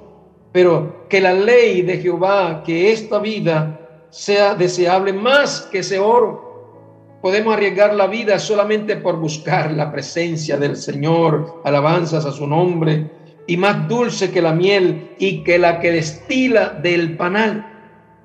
pero 0.52 1.08
que 1.08 1.20
la 1.20 1.32
ley 1.32 1.82
de 1.82 1.98
Jehová, 1.98 2.62
que 2.64 2.92
esta 2.92 3.18
vida 3.18 4.06
sea 4.10 4.54
deseable 4.54 5.12
más 5.12 5.62
que 5.72 5.80
ese 5.80 5.98
oro. 5.98 7.18
Podemos 7.20 7.54
arriesgar 7.54 7.94
la 7.94 8.06
vida 8.06 8.38
solamente 8.38 8.96
por 8.96 9.16
buscar 9.16 9.72
la 9.72 9.90
presencia 9.90 10.56
del 10.56 10.76
Señor, 10.76 11.62
alabanzas 11.64 12.24
a 12.24 12.30
su 12.30 12.46
nombre, 12.46 13.17
y 13.48 13.56
más 13.56 13.88
dulce 13.88 14.30
que 14.30 14.42
la 14.42 14.52
miel 14.52 15.08
y 15.18 15.42
que 15.42 15.58
la 15.58 15.80
que 15.80 15.90
destila 15.90 16.68
del 16.68 17.16
panal, 17.16 17.66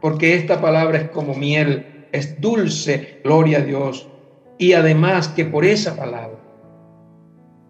porque 0.02 0.36
esta 0.36 0.62
palabra 0.62 0.98
es 0.98 1.10
como 1.12 1.34
miel, 1.34 2.08
es 2.12 2.40
dulce, 2.42 3.22
gloria 3.24 3.60
a 3.60 3.62
Dios. 3.62 4.10
Y 4.58 4.74
además 4.74 5.30
que 5.30 5.46
por 5.46 5.64
esa 5.64 5.96
palabra, 5.96 6.38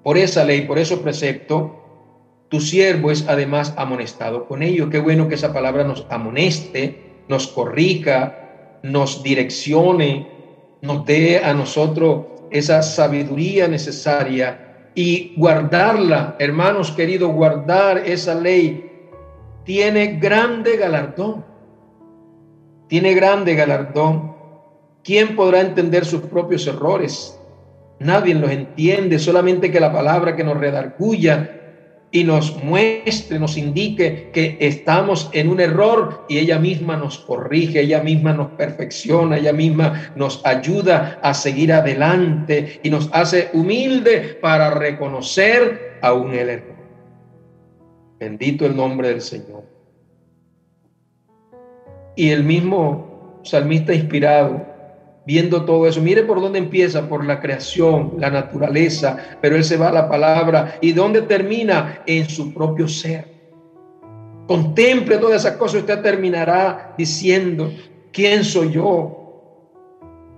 por 0.04 0.18
esa 0.18 0.44
ley, 0.44 0.62
por 0.62 0.80
ese 0.80 0.98
precepto, 0.98 1.80
tu 2.50 2.60
siervo 2.60 3.12
es 3.12 3.26
además 3.28 3.76
amonestado 3.78 4.48
con 4.48 4.64
ello. 4.64 4.90
Qué 4.90 4.98
bueno 5.00 5.28
que 5.28 5.36
esa 5.36 5.54
palabra 5.54 5.84
nos 5.84 6.08
amoneste, 6.10 7.22
nos 7.30 7.48
corrija, 7.48 8.80
nos 8.82 9.22
direccione, 9.22 10.28
nos 10.82 11.06
dé 11.06 11.38
a 11.38 11.54
nosotros 11.54 12.26
esa 12.50 12.82
sabiduría 12.82 13.68
necesaria 13.68 14.73
y 14.96 15.34
guardarla, 15.38 16.36
hermanos 16.40 16.92
queridos, 16.92 17.32
guardar 17.32 17.98
esa 18.00 18.36
ley 18.36 18.92
tiene 19.64 20.18
grande 20.20 20.78
galardón. 20.78 21.46
Tiene 22.88 23.14
grande 23.14 23.56
galardón. 23.56 24.36
¿Quién 25.04 25.36
podrá 25.36 25.62
entender 25.62 26.06
sus 26.06 26.22
propios 26.22 26.68
errores? 26.68 27.40
Nadie 28.00 28.36
los 28.36 28.52
entiende, 28.52 29.20
solamente 29.20 29.72
que 29.72 29.80
la 29.80 29.92
palabra 29.94 30.36
que 30.36 30.44
nos 30.44 30.58
redarguya 30.58 31.63
y 32.14 32.24
nos 32.24 32.64
muestre, 32.64 33.40
nos 33.40 33.58
indique 33.58 34.30
que 34.32 34.56
estamos 34.60 35.32
en 35.34 35.50
un 35.50 35.60
error 35.60 36.26
y 36.30 36.38
ella 36.38 36.60
misma 36.60 36.96
nos 36.96 37.18
corrige, 37.18 37.82
ella 37.82 38.04
misma 38.04 38.34
nos 38.34 38.52
perfecciona, 38.52 39.38
ella 39.38 39.52
misma 39.52 40.12
nos 40.16 40.46
ayuda 40.46 41.20
a 41.24 41.34
seguir 41.34 41.74
adelante 41.74 42.80
y 42.84 42.92
nos 42.92 43.10
hace 43.14 43.50
humilde 43.54 44.38
para 44.40 44.70
reconocer 44.70 45.98
aún 46.04 46.36
el 46.36 46.50
error. 46.50 46.76
Bendito 48.20 48.68
el 48.68 48.76
nombre 48.76 49.10
del 49.10 49.22
Señor. 49.22 49.64
Y 52.16 52.30
el 52.30 52.44
mismo 52.44 53.42
salmista 53.44 53.92
inspirado 53.92 54.73
viendo 55.26 55.64
todo 55.66 55.88
eso. 55.88 56.02
Mire 56.02 56.24
por 56.24 56.42
dónde 56.42 56.60
empieza, 56.60 57.08
por 57.08 57.26
la 57.26 57.40
creación, 57.40 58.14
la 58.18 58.30
naturaleza, 58.30 59.18
pero 59.42 59.56
él 59.56 59.64
se 59.64 59.78
va 59.78 59.90
a 59.90 59.94
la 59.94 60.10
palabra. 60.10 60.78
¿Y 60.82 60.92
dónde 60.92 61.22
termina? 61.22 62.02
En 62.06 62.30
su 62.30 62.54
propio 62.54 62.88
ser. 62.88 63.28
Contemple 64.48 65.18
todas 65.18 65.46
esas 65.46 65.58
cosas, 65.58 65.82
usted 65.82 66.02
terminará 66.02 66.94
diciendo, 66.98 67.72
¿quién 68.12 68.44
soy 68.44 68.72
yo? 68.72 69.24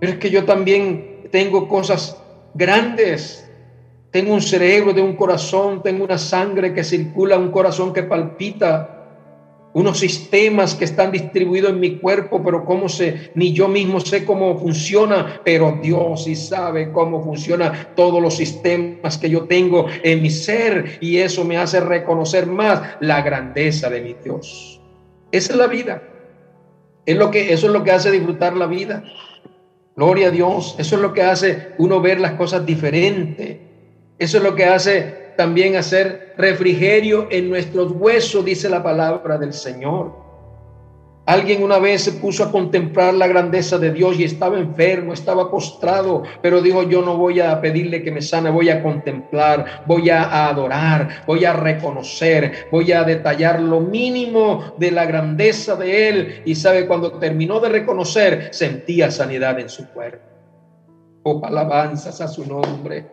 Es 0.00 0.16
que 0.18 0.30
yo 0.30 0.44
también 0.44 1.28
tengo 1.32 1.66
cosas 1.68 2.16
grandes. 2.54 3.42
Tengo 4.12 4.32
un 4.32 4.40
cerebro, 4.40 4.94
tengo 4.94 5.08
un 5.08 5.16
corazón, 5.16 5.82
tengo 5.82 6.04
una 6.04 6.16
sangre 6.16 6.72
que 6.72 6.84
circula, 6.84 7.36
un 7.36 7.50
corazón 7.50 7.92
que 7.92 8.04
palpita, 8.04 8.95
unos 9.76 9.98
sistemas 9.98 10.74
que 10.74 10.86
están 10.86 11.12
distribuidos 11.12 11.68
en 11.68 11.80
mi 11.80 11.98
cuerpo, 11.98 12.42
pero 12.42 12.64
cómo 12.64 12.88
sé, 12.88 13.30
ni 13.34 13.52
yo 13.52 13.68
mismo 13.68 14.00
sé 14.00 14.24
cómo 14.24 14.58
funciona, 14.58 15.42
pero 15.44 15.78
Dios 15.82 16.24
sí 16.24 16.34
sabe 16.34 16.90
cómo 16.92 17.22
funciona 17.22 17.90
todos 17.94 18.22
los 18.22 18.34
sistemas 18.34 19.18
que 19.18 19.28
yo 19.28 19.44
tengo 19.44 19.84
en 20.02 20.22
mi 20.22 20.30
ser 20.30 20.96
y 21.02 21.18
eso 21.18 21.44
me 21.44 21.58
hace 21.58 21.80
reconocer 21.80 22.46
más 22.46 22.96
la 23.00 23.20
grandeza 23.20 23.90
de 23.90 24.00
mi 24.00 24.16
Dios. 24.24 24.80
Esa 25.30 25.52
es 25.52 25.58
la 25.58 25.66
vida. 25.66 26.02
Es 27.04 27.18
lo 27.18 27.30
que 27.30 27.52
eso 27.52 27.66
es 27.66 27.72
lo 27.74 27.84
que 27.84 27.92
hace 27.92 28.10
disfrutar 28.10 28.56
la 28.56 28.66
vida. 28.66 29.04
Gloria 29.94 30.28
a 30.28 30.30
Dios. 30.30 30.74
Eso 30.78 30.96
es 30.96 31.02
lo 31.02 31.12
que 31.12 31.20
hace 31.20 31.74
uno 31.76 32.00
ver 32.00 32.18
las 32.18 32.32
cosas 32.32 32.64
diferente. 32.64 33.60
Eso 34.18 34.38
es 34.38 34.42
lo 34.42 34.54
que 34.54 34.64
hace 34.64 35.25
también 35.36 35.76
hacer 35.76 36.34
refrigerio 36.36 37.28
en 37.30 37.48
nuestros 37.48 37.92
huesos, 37.92 38.44
dice 38.44 38.68
la 38.68 38.82
palabra 38.82 39.38
del 39.38 39.52
Señor. 39.52 40.26
Alguien 41.26 41.64
una 41.64 41.80
vez 41.80 42.02
se 42.02 42.12
puso 42.12 42.44
a 42.44 42.52
contemplar 42.52 43.12
la 43.14 43.26
grandeza 43.26 43.78
de 43.78 43.90
Dios 43.90 44.16
y 44.16 44.22
estaba 44.22 44.58
enfermo, 44.60 45.12
estaba 45.12 45.50
postrado, 45.50 46.22
pero 46.40 46.62
dijo, 46.62 46.84
yo 46.84 47.02
no 47.02 47.16
voy 47.16 47.40
a 47.40 47.60
pedirle 47.60 48.04
que 48.04 48.12
me 48.12 48.22
sane, 48.22 48.48
voy 48.48 48.70
a 48.70 48.80
contemplar, 48.80 49.82
voy 49.86 50.08
a 50.08 50.46
adorar, 50.46 51.24
voy 51.26 51.44
a 51.44 51.52
reconocer, 51.52 52.68
voy 52.70 52.92
a 52.92 53.02
detallar 53.02 53.60
lo 53.60 53.80
mínimo 53.80 54.76
de 54.78 54.92
la 54.92 55.04
grandeza 55.04 55.74
de 55.74 56.08
Él. 56.08 56.42
Y 56.44 56.54
sabe, 56.54 56.86
cuando 56.86 57.18
terminó 57.18 57.58
de 57.58 57.70
reconocer, 57.70 58.50
sentía 58.52 59.10
sanidad 59.10 59.58
en 59.58 59.68
su 59.68 59.84
cuerpo. 59.88 60.24
Oh, 61.24 61.44
alabanzas 61.44 62.20
a 62.20 62.28
su 62.28 62.46
nombre. 62.46 63.04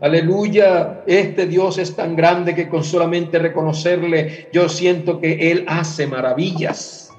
Aleluya, 0.00 1.02
este 1.08 1.46
Dios 1.46 1.76
es 1.78 1.96
tan 1.96 2.14
grande 2.14 2.54
que 2.54 2.68
con 2.68 2.84
solamente 2.84 3.38
reconocerle 3.40 4.48
yo 4.52 4.68
siento 4.68 5.18
que 5.20 5.50
Él 5.50 5.64
hace 5.66 6.06
maravillas. 6.06 7.10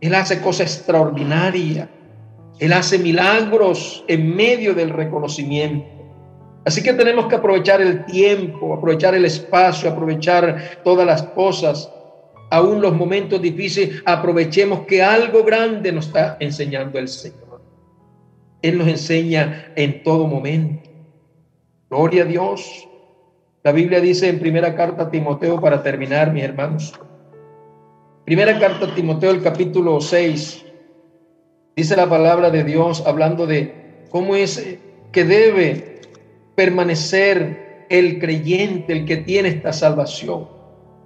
Él 0.00 0.14
hace 0.14 0.40
cosas 0.40 0.76
extraordinarias. 0.76 1.88
Él 2.58 2.72
hace 2.72 2.98
milagros 2.98 4.04
en 4.08 4.34
medio 4.34 4.74
del 4.74 4.90
reconocimiento. 4.90 5.86
Así 6.64 6.82
que 6.82 6.92
tenemos 6.92 7.26
que 7.26 7.36
aprovechar 7.36 7.80
el 7.80 8.04
tiempo, 8.06 8.74
aprovechar 8.74 9.14
el 9.14 9.24
espacio, 9.24 9.88
aprovechar 9.88 10.80
todas 10.82 11.06
las 11.06 11.22
cosas, 11.22 11.90
aún 12.50 12.82
los 12.82 12.94
momentos 12.94 13.40
difíciles, 13.40 14.02
aprovechemos 14.04 14.80
que 14.80 15.00
algo 15.00 15.44
grande 15.44 15.92
nos 15.92 16.08
está 16.08 16.36
enseñando 16.40 16.98
el 16.98 17.06
Señor. 17.06 17.62
Él 18.62 18.78
nos 18.78 18.88
enseña 18.88 19.72
en 19.76 20.02
todo 20.02 20.26
momento. 20.26 20.87
Gloria 21.90 22.24
a 22.24 22.26
Dios. 22.26 22.86
La 23.62 23.72
Biblia 23.72 24.00
dice 24.00 24.28
en 24.28 24.38
primera 24.38 24.74
carta 24.74 25.04
a 25.04 25.10
Timoteo, 25.10 25.58
para 25.58 25.82
terminar, 25.82 26.32
mis 26.32 26.44
hermanos. 26.44 26.92
Primera 28.26 28.58
carta 28.58 28.86
a 28.86 28.94
Timoteo, 28.94 29.30
el 29.30 29.42
capítulo 29.42 29.98
6. 29.98 30.66
Dice 31.76 31.96
la 31.96 32.08
palabra 32.08 32.50
de 32.50 32.62
Dios 32.62 33.02
hablando 33.06 33.46
de 33.46 34.04
cómo 34.10 34.36
es 34.36 34.78
que 35.12 35.24
debe 35.24 36.02
permanecer 36.54 37.86
el 37.88 38.18
creyente, 38.18 38.92
el 38.92 39.06
que 39.06 39.16
tiene 39.18 39.48
esta 39.48 39.72
salvación. 39.72 40.46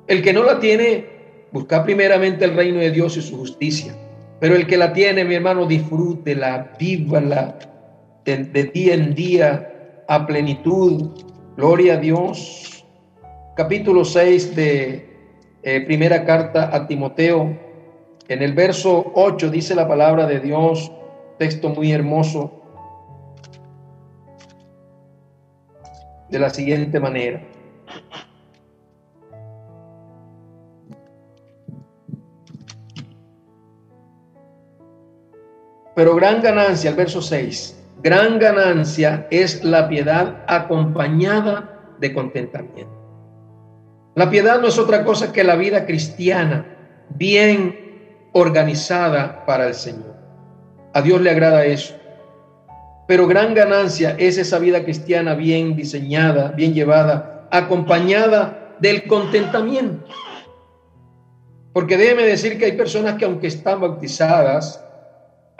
El 0.08 0.20
que 0.20 0.32
no 0.32 0.42
la 0.42 0.58
tiene, 0.58 1.06
busca 1.52 1.84
primeramente 1.84 2.44
el 2.44 2.56
reino 2.56 2.80
de 2.80 2.90
Dios 2.90 3.16
y 3.16 3.22
su 3.22 3.38
justicia. 3.38 3.94
Pero 4.40 4.56
el 4.56 4.66
que 4.66 4.76
la 4.76 4.92
tiene, 4.92 5.24
mi 5.24 5.36
hermano, 5.36 5.64
disfrútela, 5.64 6.72
vívala 6.76 7.56
de, 8.24 8.38
de 8.38 8.64
día 8.64 8.94
en 8.94 9.14
día 9.14 9.71
a 10.08 10.26
plenitud. 10.26 11.10
Gloria 11.56 11.94
a 11.94 11.96
Dios. 11.96 12.84
Capítulo 13.56 14.04
6 14.04 14.56
de 14.56 15.12
eh, 15.62 15.80
primera 15.82 16.24
carta 16.24 16.74
a 16.74 16.86
Timoteo. 16.86 17.56
En 18.28 18.42
el 18.42 18.52
verso 18.54 19.12
8 19.14 19.50
dice 19.50 19.74
la 19.74 19.86
palabra 19.86 20.26
de 20.26 20.40
Dios, 20.40 20.90
texto 21.38 21.68
muy 21.68 21.92
hermoso, 21.92 22.50
de 26.30 26.38
la 26.38 26.48
siguiente 26.48 26.98
manera. 26.98 27.42
Pero 35.94 36.16
gran 36.16 36.40
ganancia, 36.40 36.90
el 36.90 36.96
verso 36.96 37.20
6, 37.20 37.81
gran 38.02 38.38
ganancia 38.38 39.26
es 39.30 39.64
la 39.64 39.88
piedad 39.88 40.44
acompañada 40.46 41.94
de 41.98 42.12
contentamiento. 42.12 43.02
La 44.14 44.28
piedad 44.28 44.60
no 44.60 44.68
es 44.68 44.78
otra 44.78 45.04
cosa 45.04 45.32
que 45.32 45.44
la 45.44 45.56
vida 45.56 45.86
cristiana 45.86 46.66
bien 47.10 48.28
organizada 48.32 49.44
para 49.46 49.68
el 49.68 49.74
Señor. 49.74 50.14
A 50.92 51.00
Dios 51.00 51.20
le 51.20 51.30
agrada 51.30 51.64
eso. 51.64 51.94
Pero 53.06 53.26
gran 53.26 53.54
ganancia 53.54 54.14
es 54.18 54.38
esa 54.38 54.58
vida 54.58 54.84
cristiana 54.84 55.34
bien 55.34 55.76
diseñada, 55.76 56.48
bien 56.52 56.74
llevada, 56.74 57.48
acompañada 57.50 58.76
del 58.80 59.06
contentamiento. 59.06 60.06
Porque 61.72 61.96
déjeme 61.96 62.24
decir 62.24 62.58
que 62.58 62.66
hay 62.66 62.72
personas 62.72 63.14
que 63.14 63.24
aunque 63.24 63.46
están 63.46 63.80
bautizadas, 63.80 64.84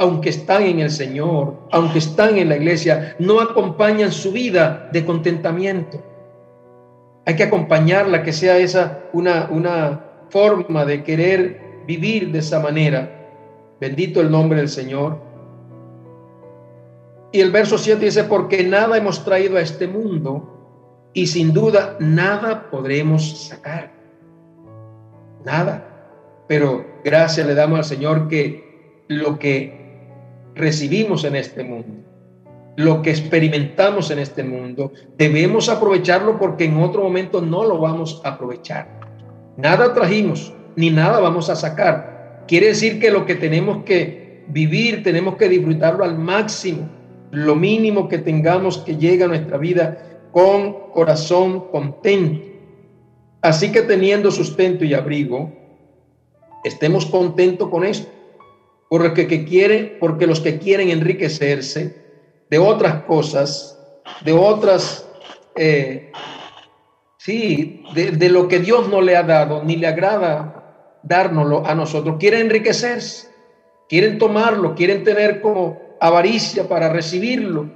aunque 0.03 0.31
están 0.31 0.65
en 0.65 0.81
el 0.81 0.91
Señor, 0.91 1.55
aunque 1.71 2.01
están 2.01 2.37
en 2.37 2.49
la 2.49 2.57
iglesia, 2.57 3.15
no 3.21 3.41
acompañan 3.41 4.11
su 4.11 4.33
vida 4.33 4.89
de 4.93 5.05
contentamiento. 5.05 6.03
Hay 7.25 7.37
que 7.37 7.45
acompañarla, 7.45 8.25
que 8.25 8.33
sea 8.33 8.59
esa 8.59 9.05
una, 9.13 9.47
una 9.49 10.05
forma 10.29 10.85
de 10.85 11.05
querer 11.05 11.85
vivir 11.87 12.33
de 12.33 12.41
esa 12.41 12.59
manera. 12.59 13.29
Bendito 13.81 14.21
el 14.21 14.29
nombre 14.29 14.59
del 14.59 14.69
Señor. 14.69 15.19
Y 17.31 17.41
el 17.41 17.53
verso 17.53 17.79
7 17.79 18.05
dice, 18.05 18.25
porque 18.25 18.65
nada 18.65 18.97
hemos 18.97 19.25
traído 19.25 19.57
a 19.57 19.61
este 19.61 19.87
mundo 19.87 21.11
y 21.13 21.29
sin 21.29 21.53
duda 21.53 21.97
nada 22.01 22.69
podremos 22.73 23.47
sacar. 23.47 23.93
Nada. 25.45 26.45
Pero 26.49 26.85
gracias 27.05 27.47
le 27.47 27.55
damos 27.55 27.79
al 27.79 27.85
Señor 27.85 28.27
que 28.27 29.05
lo 29.07 29.39
que 29.39 29.82
recibimos 30.55 31.25
en 31.25 31.37
este 31.37 31.65
mundo, 31.65 32.05
lo 32.77 33.03
que 33.03 33.11
experimentamos 33.11 34.11
en 34.11 34.19
este 34.19 34.43
mundo, 34.43 34.93
debemos 35.19 35.69
aprovecharlo 35.69 36.39
porque 36.39 36.65
en 36.65 36.79
otro 36.79 37.03
momento 37.03 37.41
no 37.41 37.65
lo 37.65 37.79
vamos 37.79 38.21
a 38.25 38.31
aprovechar. 38.31 39.01
Nada 39.57 39.93
trajimos, 39.93 40.55
ni 40.77 40.91
nada 40.91 41.21
vamos 41.21 41.51
a 41.51 41.57
sacar. 41.57 42.45
Quiere 42.49 42.69
decir 42.69 42.99
que 42.99 43.11
lo 43.11 43.27
que 43.27 43.35
tenemos 43.35 43.85
que 43.85 44.45
vivir, 44.49 45.03
tenemos 45.03 45.37
que 45.37 45.49
disfrutarlo 45.49 46.05
al 46.05 46.19
máximo, 46.19 46.89
lo 47.31 47.55
mínimo 47.55 48.09
que 48.09 48.19
tengamos 48.19 48.79
que 48.79 48.97
llegue 48.97 49.25
a 49.25 49.29
nuestra 49.29 49.59
vida 49.59 50.21
con 50.33 50.91
corazón 50.93 51.71
contento. 51.71 52.47
Así 53.43 53.73
que 53.73 53.83
teniendo 53.83 54.31
sustento 54.31 54.85
y 54.85 54.95
abrigo, 54.95 55.53
Estemos 56.63 57.07
contentos 57.07 57.69
con 57.69 57.85
esto. 57.85 58.09
Porque, 58.93 59.27
que 59.27 59.47
quieren, 59.47 59.97
porque 59.99 60.27
los 60.27 60.41
que 60.41 60.59
quieren 60.59 60.91
enriquecerse 60.91 61.97
de 62.51 62.59
otras 62.59 63.05
cosas, 63.05 63.79
de 64.23 64.35
otras, 64.35 65.09
eh, 65.57 66.13
sí, 67.17 67.85
de, 67.95 68.29
lo 68.29 68.49
que 68.49 68.59
Dios 68.59 68.91
no 68.91 69.01
le 69.01 69.17
ha 69.17 69.23
dado, 69.23 69.65
ni 69.65 69.77
le 69.77 69.87
agrada 69.87 70.99
dárnoslo 71.03 71.67
a 71.67 71.75
nosotros, 71.75 72.17
quieren 72.21 72.43
enriquecerse, 72.43 73.29
quieren 73.89 74.19
tomarlo, 74.19 74.75
quieren 74.75 75.05
tener 75.05 75.41
como 75.41 75.97
avaricia 75.99 76.69
para 76.69 76.91
recibirlo, 76.91 77.71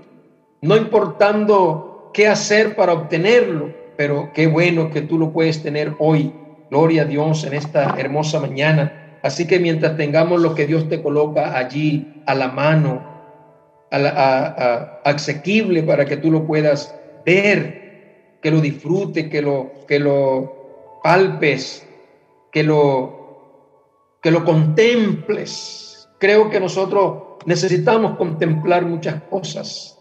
no 0.61 0.76
importando 0.76 2.11
qué 2.12 2.29
hacer 2.29 2.76
para 2.76 2.92
obtenerlo, 2.92 3.72
pero 3.96 4.33
qué 4.35 4.48
bueno 4.48 4.90
que 4.90 5.00
tú 5.00 5.18
lo 5.18 5.33
puedes 5.33 5.62
tener 5.62 5.94
hoy 5.98 6.31
Gloria 6.68 7.02
a 7.02 7.05
Dios 7.07 7.44
en 7.44 7.55
esta 7.55 7.94
hermosa 7.96 8.38
mañana. 8.38 9.06
Así 9.27 9.45
que 9.45 9.59
mientras 9.59 9.97
tengamos 9.97 10.41
lo 10.41 10.55
que 10.55 10.69
Dios 10.69 10.89
te 10.89 11.03
coloca 11.03 11.59
allí 11.59 12.23
a 12.27 12.35
la 12.37 12.47
mano, 12.47 13.03
a 13.91 15.01
asequible 15.05 15.83
para 15.83 16.05
que 16.05 16.17
tú 16.17 16.31
lo 16.31 16.47
puedas 16.47 16.95
ver, 17.25 18.39
que 18.41 18.53
lo 18.53 18.61
disfrute, 18.61 19.29
que 19.29 19.43
lo, 19.43 19.73
que 19.89 19.99
lo 19.99 21.01
palpes, 21.03 21.85
que 22.53 22.62
lo, 22.62 24.21
que 24.23 24.31
lo 24.31 24.45
contemples. 24.45 26.09
Creo 26.21 26.49
que 26.49 26.61
nosotros 26.61 27.43
necesitamos 27.47 28.17
contemplar 28.17 28.87
muchas 28.87 29.23
cosas. 29.23 29.99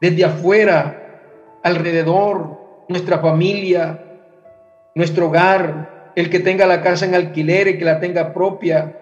Desde 0.00 0.24
afuera, 0.24 1.20
alrededor, 1.62 2.58
nuestra 2.88 3.20
familia, 3.20 4.22
nuestro 4.96 5.28
hogar, 5.28 5.99
el 6.16 6.30
que 6.30 6.40
tenga 6.40 6.66
la 6.66 6.82
casa 6.82 7.06
en 7.06 7.14
alquiler 7.14 7.68
y 7.68 7.78
que 7.78 7.84
la 7.84 8.00
tenga 8.00 8.32
propia, 8.32 8.96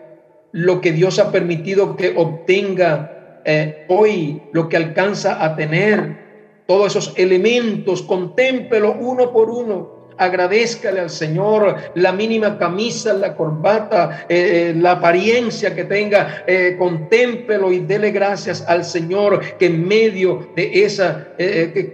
lo 0.53 0.81
que 0.81 0.93
Dios 0.93 1.19
ha 1.19 1.31
permitido 1.31 1.97
que 1.97 2.15
obtenga 2.17 3.41
eh, 3.45 3.85
hoy, 3.89 4.43
lo 4.53 4.69
que 4.69 4.77
alcanza 4.77 5.45
a 5.45 5.57
tener, 5.57 6.65
todos 6.67 6.97
esos 6.97 7.15
elementos, 7.17 8.03
contémpelo 8.03 8.93
uno 8.93 9.33
por 9.33 9.51
uno 9.51 9.98
agradezcale 10.19 11.01
al 11.01 11.11
Señor 11.11 11.77
la 11.95 12.13
mínima 12.13 12.59
camisa, 12.59 13.13
la 13.15 13.35
corbata, 13.35 14.27
eh, 14.29 14.71
eh, 14.71 14.75
la 14.77 14.93
apariencia 14.93 15.75
que 15.75 15.85
tenga, 15.85 16.45
eh, 16.47 16.77
contémpelo 16.79 17.73
y 17.73 17.81
dele 17.81 18.11
gracias 18.11 18.65
al 18.67 18.85
Señor 18.85 19.41
que 19.59 19.67
en 19.67 19.87
medio 19.87 20.51
de 20.55 20.85
esa, 20.85 21.29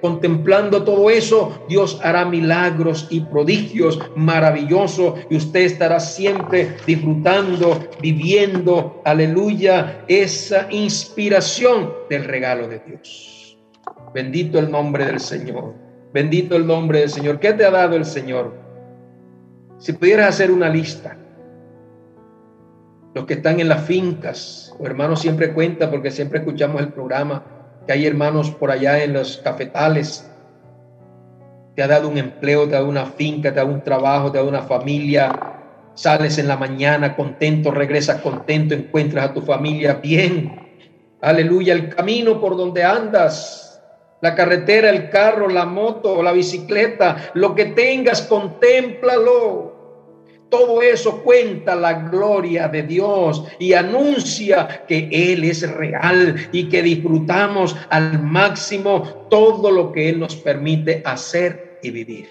contemplando 0.00 0.82
todo 0.84 1.10
eso, 1.10 1.64
Dios 1.68 2.00
hará 2.02 2.24
milagros 2.24 3.06
y 3.10 3.20
prodigios 3.20 4.00
maravillosos 4.16 5.20
y 5.28 5.36
usted 5.36 5.60
estará 5.60 6.00
siempre 6.00 6.76
disfrutando, 6.86 7.88
viviendo, 8.00 9.02
aleluya, 9.04 10.04
esa 10.08 10.66
inspiración 10.70 11.92
del 12.08 12.24
regalo 12.24 12.68
de 12.68 12.80
Dios. 12.86 13.58
Bendito 14.14 14.58
el 14.58 14.70
nombre 14.70 15.04
del 15.06 15.20
Señor. 15.20 15.83
Bendito 16.14 16.54
el 16.54 16.64
nombre 16.64 17.00
del 17.00 17.10
Señor. 17.10 17.40
¿Qué 17.40 17.52
te 17.54 17.64
ha 17.64 17.72
dado 17.72 17.96
el 17.96 18.04
Señor? 18.04 18.54
Si 19.78 19.92
pudieras 19.94 20.28
hacer 20.28 20.52
una 20.52 20.68
lista, 20.68 21.16
los 23.14 23.26
que 23.26 23.34
están 23.34 23.58
en 23.58 23.68
las 23.68 23.82
fincas, 23.82 24.72
o 24.78 24.86
hermanos 24.86 25.20
siempre 25.20 25.52
cuenta 25.52 25.90
porque 25.90 26.12
siempre 26.12 26.38
escuchamos 26.38 26.80
el 26.82 26.90
programa, 26.90 27.42
que 27.84 27.94
hay 27.94 28.06
hermanos 28.06 28.52
por 28.52 28.70
allá 28.70 29.02
en 29.02 29.12
los 29.12 29.38
cafetales, 29.38 30.30
te 31.74 31.82
ha 31.82 31.88
dado 31.88 32.08
un 32.08 32.16
empleo, 32.16 32.68
te 32.68 32.76
ha 32.76 32.78
dado 32.78 32.90
una 32.90 33.06
finca, 33.06 33.52
te 33.52 33.58
ha 33.58 33.64
dado 33.64 33.74
un 33.74 33.82
trabajo, 33.82 34.30
te 34.30 34.38
ha 34.38 34.42
dado 34.42 34.50
una 34.50 34.62
familia, 34.62 35.32
sales 35.94 36.38
en 36.38 36.46
la 36.46 36.56
mañana 36.56 37.16
contento, 37.16 37.72
regresas 37.72 38.20
contento, 38.20 38.72
encuentras 38.72 39.30
a 39.30 39.34
tu 39.34 39.42
familia 39.42 39.94
bien. 39.94 40.60
Aleluya, 41.20 41.74
el 41.74 41.88
camino 41.88 42.40
por 42.40 42.56
donde 42.56 42.84
andas 42.84 43.73
la 44.24 44.34
carretera, 44.34 44.88
el 44.88 45.10
carro, 45.10 45.50
la 45.50 45.66
moto, 45.66 46.22
la 46.22 46.32
bicicleta, 46.32 47.30
lo 47.34 47.54
que 47.54 47.66
tengas, 47.66 48.22
contémplalo. 48.22 49.74
Todo 50.48 50.80
eso 50.80 51.22
cuenta 51.22 51.76
la 51.76 51.92
gloria 52.08 52.68
de 52.68 52.84
Dios 52.84 53.44
y 53.58 53.74
anuncia 53.74 54.86
que 54.88 55.10
Él 55.12 55.44
es 55.44 55.70
real 55.70 56.36
y 56.52 56.70
que 56.70 56.80
disfrutamos 56.82 57.76
al 57.90 58.22
máximo 58.22 59.26
todo 59.28 59.70
lo 59.70 59.92
que 59.92 60.08
Él 60.08 60.20
nos 60.20 60.36
permite 60.36 61.02
hacer 61.04 61.80
y 61.82 61.90
vivir. 61.90 62.28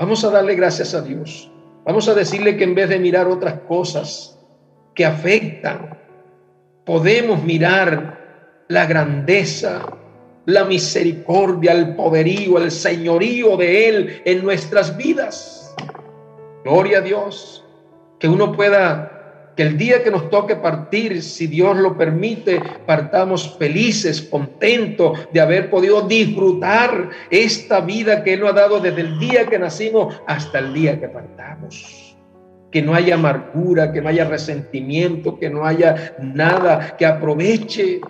Vamos 0.00 0.24
a 0.24 0.30
darle 0.30 0.56
gracias 0.56 0.92
a 0.92 1.02
Dios. 1.02 1.52
Vamos 1.84 2.08
a 2.08 2.14
decirle 2.14 2.56
que 2.56 2.64
en 2.64 2.74
vez 2.74 2.88
de 2.88 2.98
mirar 2.98 3.28
otras 3.28 3.60
cosas 3.68 4.40
que 4.92 5.04
afectan, 5.04 6.00
podemos 6.84 7.44
mirar 7.44 8.64
la 8.66 8.86
grandeza, 8.86 9.86
la 10.46 10.64
misericordia, 10.64 11.72
el 11.72 11.94
poderío, 11.94 12.58
el 12.58 12.70
señorío 12.70 13.56
de 13.56 13.88
Él 13.88 14.22
en 14.24 14.44
nuestras 14.44 14.96
vidas. 14.96 15.74
Gloria 16.64 16.98
a 16.98 17.00
Dios. 17.00 17.64
Que 18.18 18.28
uno 18.28 18.52
pueda, 18.52 19.52
que 19.56 19.62
el 19.62 19.76
día 19.76 20.02
que 20.02 20.10
nos 20.10 20.30
toque 20.30 20.56
partir, 20.56 21.22
si 21.22 21.46
Dios 21.46 21.76
lo 21.76 21.96
permite, 21.96 22.60
partamos 22.86 23.56
felices, 23.58 24.22
contentos 24.22 25.18
de 25.32 25.40
haber 25.40 25.68
podido 25.68 26.02
disfrutar 26.02 27.10
esta 27.30 27.80
vida 27.80 28.22
que 28.22 28.34
Él 28.34 28.40
nos 28.40 28.50
ha 28.50 28.54
dado 28.54 28.80
desde 28.80 29.02
el 29.02 29.18
día 29.18 29.46
que 29.46 29.58
nacimos 29.58 30.20
hasta 30.26 30.58
el 30.58 30.72
día 30.72 30.98
que 30.98 31.08
partamos 31.08 32.14
que 32.74 32.82
no 32.82 32.92
haya 32.92 33.14
amargura, 33.14 33.92
que 33.92 34.00
no 34.00 34.08
haya 34.08 34.24
resentimiento, 34.24 35.38
que 35.38 35.48
no 35.48 35.64
haya 35.64 36.16
nada 36.18 36.96
que 36.96 37.06
aproveche 37.06 38.00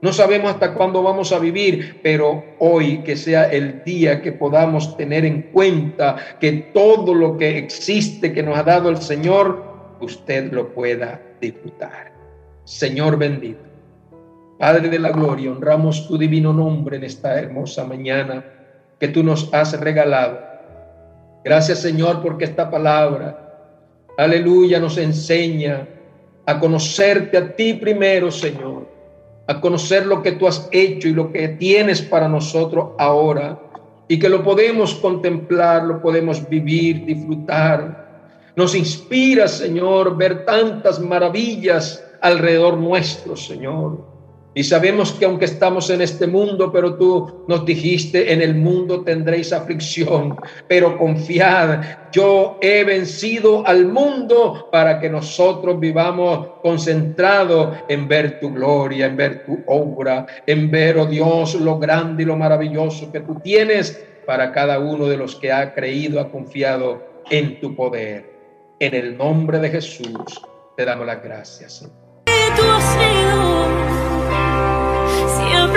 no 0.00 0.12
sabemos 0.12 0.52
hasta 0.52 0.74
cuándo 0.74 1.02
vamos 1.02 1.32
a 1.32 1.40
vivir, 1.40 2.00
pero 2.02 2.44
hoy 2.60 2.98
que 2.98 3.16
sea 3.16 3.50
el 3.50 3.82
día 3.82 4.22
que 4.22 4.30
podamos 4.30 4.96
tener 4.96 5.24
en 5.24 5.42
cuenta 5.50 6.16
que 6.38 6.52
todo 6.72 7.14
lo 7.14 7.36
que 7.36 7.58
existe 7.58 8.32
que 8.32 8.42
nos 8.42 8.56
ha 8.56 8.62
dado 8.62 8.90
el 8.90 8.98
Señor, 8.98 9.96
usted 10.00 10.52
lo 10.52 10.72
pueda 10.72 11.20
disfrutar. 11.40 12.12
Señor 12.62 13.18
bendito. 13.18 13.60
Padre 14.56 14.88
de 14.88 14.98
la 15.00 15.10
gloria, 15.10 15.50
honramos 15.50 16.06
tu 16.06 16.16
divino 16.16 16.52
nombre 16.52 16.96
en 16.96 17.04
esta 17.04 17.38
hermosa 17.38 17.84
mañana 17.84 18.44
que 19.00 19.08
tú 19.08 19.24
nos 19.24 19.52
has 19.52 19.78
regalado. 19.80 20.38
Gracias 21.44 21.80
Señor 21.80 22.22
porque 22.22 22.44
esta 22.44 22.70
palabra, 22.70 24.06
aleluya, 24.16 24.78
nos 24.78 24.96
enseña 24.96 25.88
a 26.46 26.60
conocerte 26.60 27.36
a 27.36 27.56
ti 27.56 27.74
primero, 27.74 28.30
Señor, 28.30 28.77
a 29.48 29.60
conocer 29.60 30.06
lo 30.06 30.22
que 30.22 30.32
tú 30.32 30.46
has 30.46 30.68
hecho 30.70 31.08
y 31.08 31.14
lo 31.14 31.32
que 31.32 31.48
tienes 31.48 32.02
para 32.02 32.28
nosotros 32.28 32.90
ahora, 32.98 33.58
y 34.06 34.18
que 34.18 34.28
lo 34.28 34.44
podemos 34.44 34.94
contemplar, 34.94 35.84
lo 35.84 36.00
podemos 36.00 36.46
vivir, 36.48 37.04
disfrutar. 37.04 38.52
Nos 38.56 38.74
inspira, 38.74 39.48
Señor, 39.48 40.16
ver 40.16 40.44
tantas 40.44 41.00
maravillas 41.00 42.04
alrededor 42.20 42.76
nuestro, 42.76 43.36
Señor. 43.36 44.17
Y 44.58 44.64
sabemos 44.64 45.12
que 45.12 45.24
aunque 45.24 45.44
estamos 45.44 45.88
en 45.88 46.00
este 46.02 46.26
mundo, 46.26 46.72
pero 46.72 46.96
tú 46.96 47.44
nos 47.46 47.64
dijiste, 47.64 48.32
en 48.32 48.42
el 48.42 48.56
mundo 48.56 49.04
tendréis 49.04 49.52
aflicción, 49.52 50.36
pero 50.66 50.98
confiad, 50.98 51.80
yo 52.10 52.58
he 52.60 52.82
vencido 52.82 53.64
al 53.64 53.86
mundo 53.86 54.68
para 54.72 54.98
que 54.98 55.08
nosotros 55.08 55.78
vivamos 55.78 56.48
concentrados 56.60 57.76
en 57.88 58.08
ver 58.08 58.40
tu 58.40 58.52
gloria, 58.52 59.06
en 59.06 59.16
ver 59.16 59.46
tu 59.46 59.60
obra, 59.68 60.26
en 60.44 60.68
ver, 60.72 60.98
oh 60.98 61.06
Dios, 61.06 61.54
lo 61.54 61.78
grande 61.78 62.24
y 62.24 62.26
lo 62.26 62.36
maravilloso 62.36 63.12
que 63.12 63.20
tú 63.20 63.36
tienes 63.36 64.04
para 64.26 64.50
cada 64.50 64.80
uno 64.80 65.06
de 65.06 65.18
los 65.18 65.36
que 65.36 65.52
ha 65.52 65.72
creído, 65.72 66.18
ha 66.18 66.32
confiado 66.32 67.00
en 67.30 67.60
tu 67.60 67.76
poder. 67.76 68.28
En 68.80 68.92
el 68.92 69.16
nombre 69.16 69.60
de 69.60 69.70
Jesús 69.70 70.42
te 70.76 70.84
damos 70.84 71.06
las 71.06 71.22
gracias. 71.22 71.88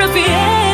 própria 0.01 0.07
viés. 0.07 0.70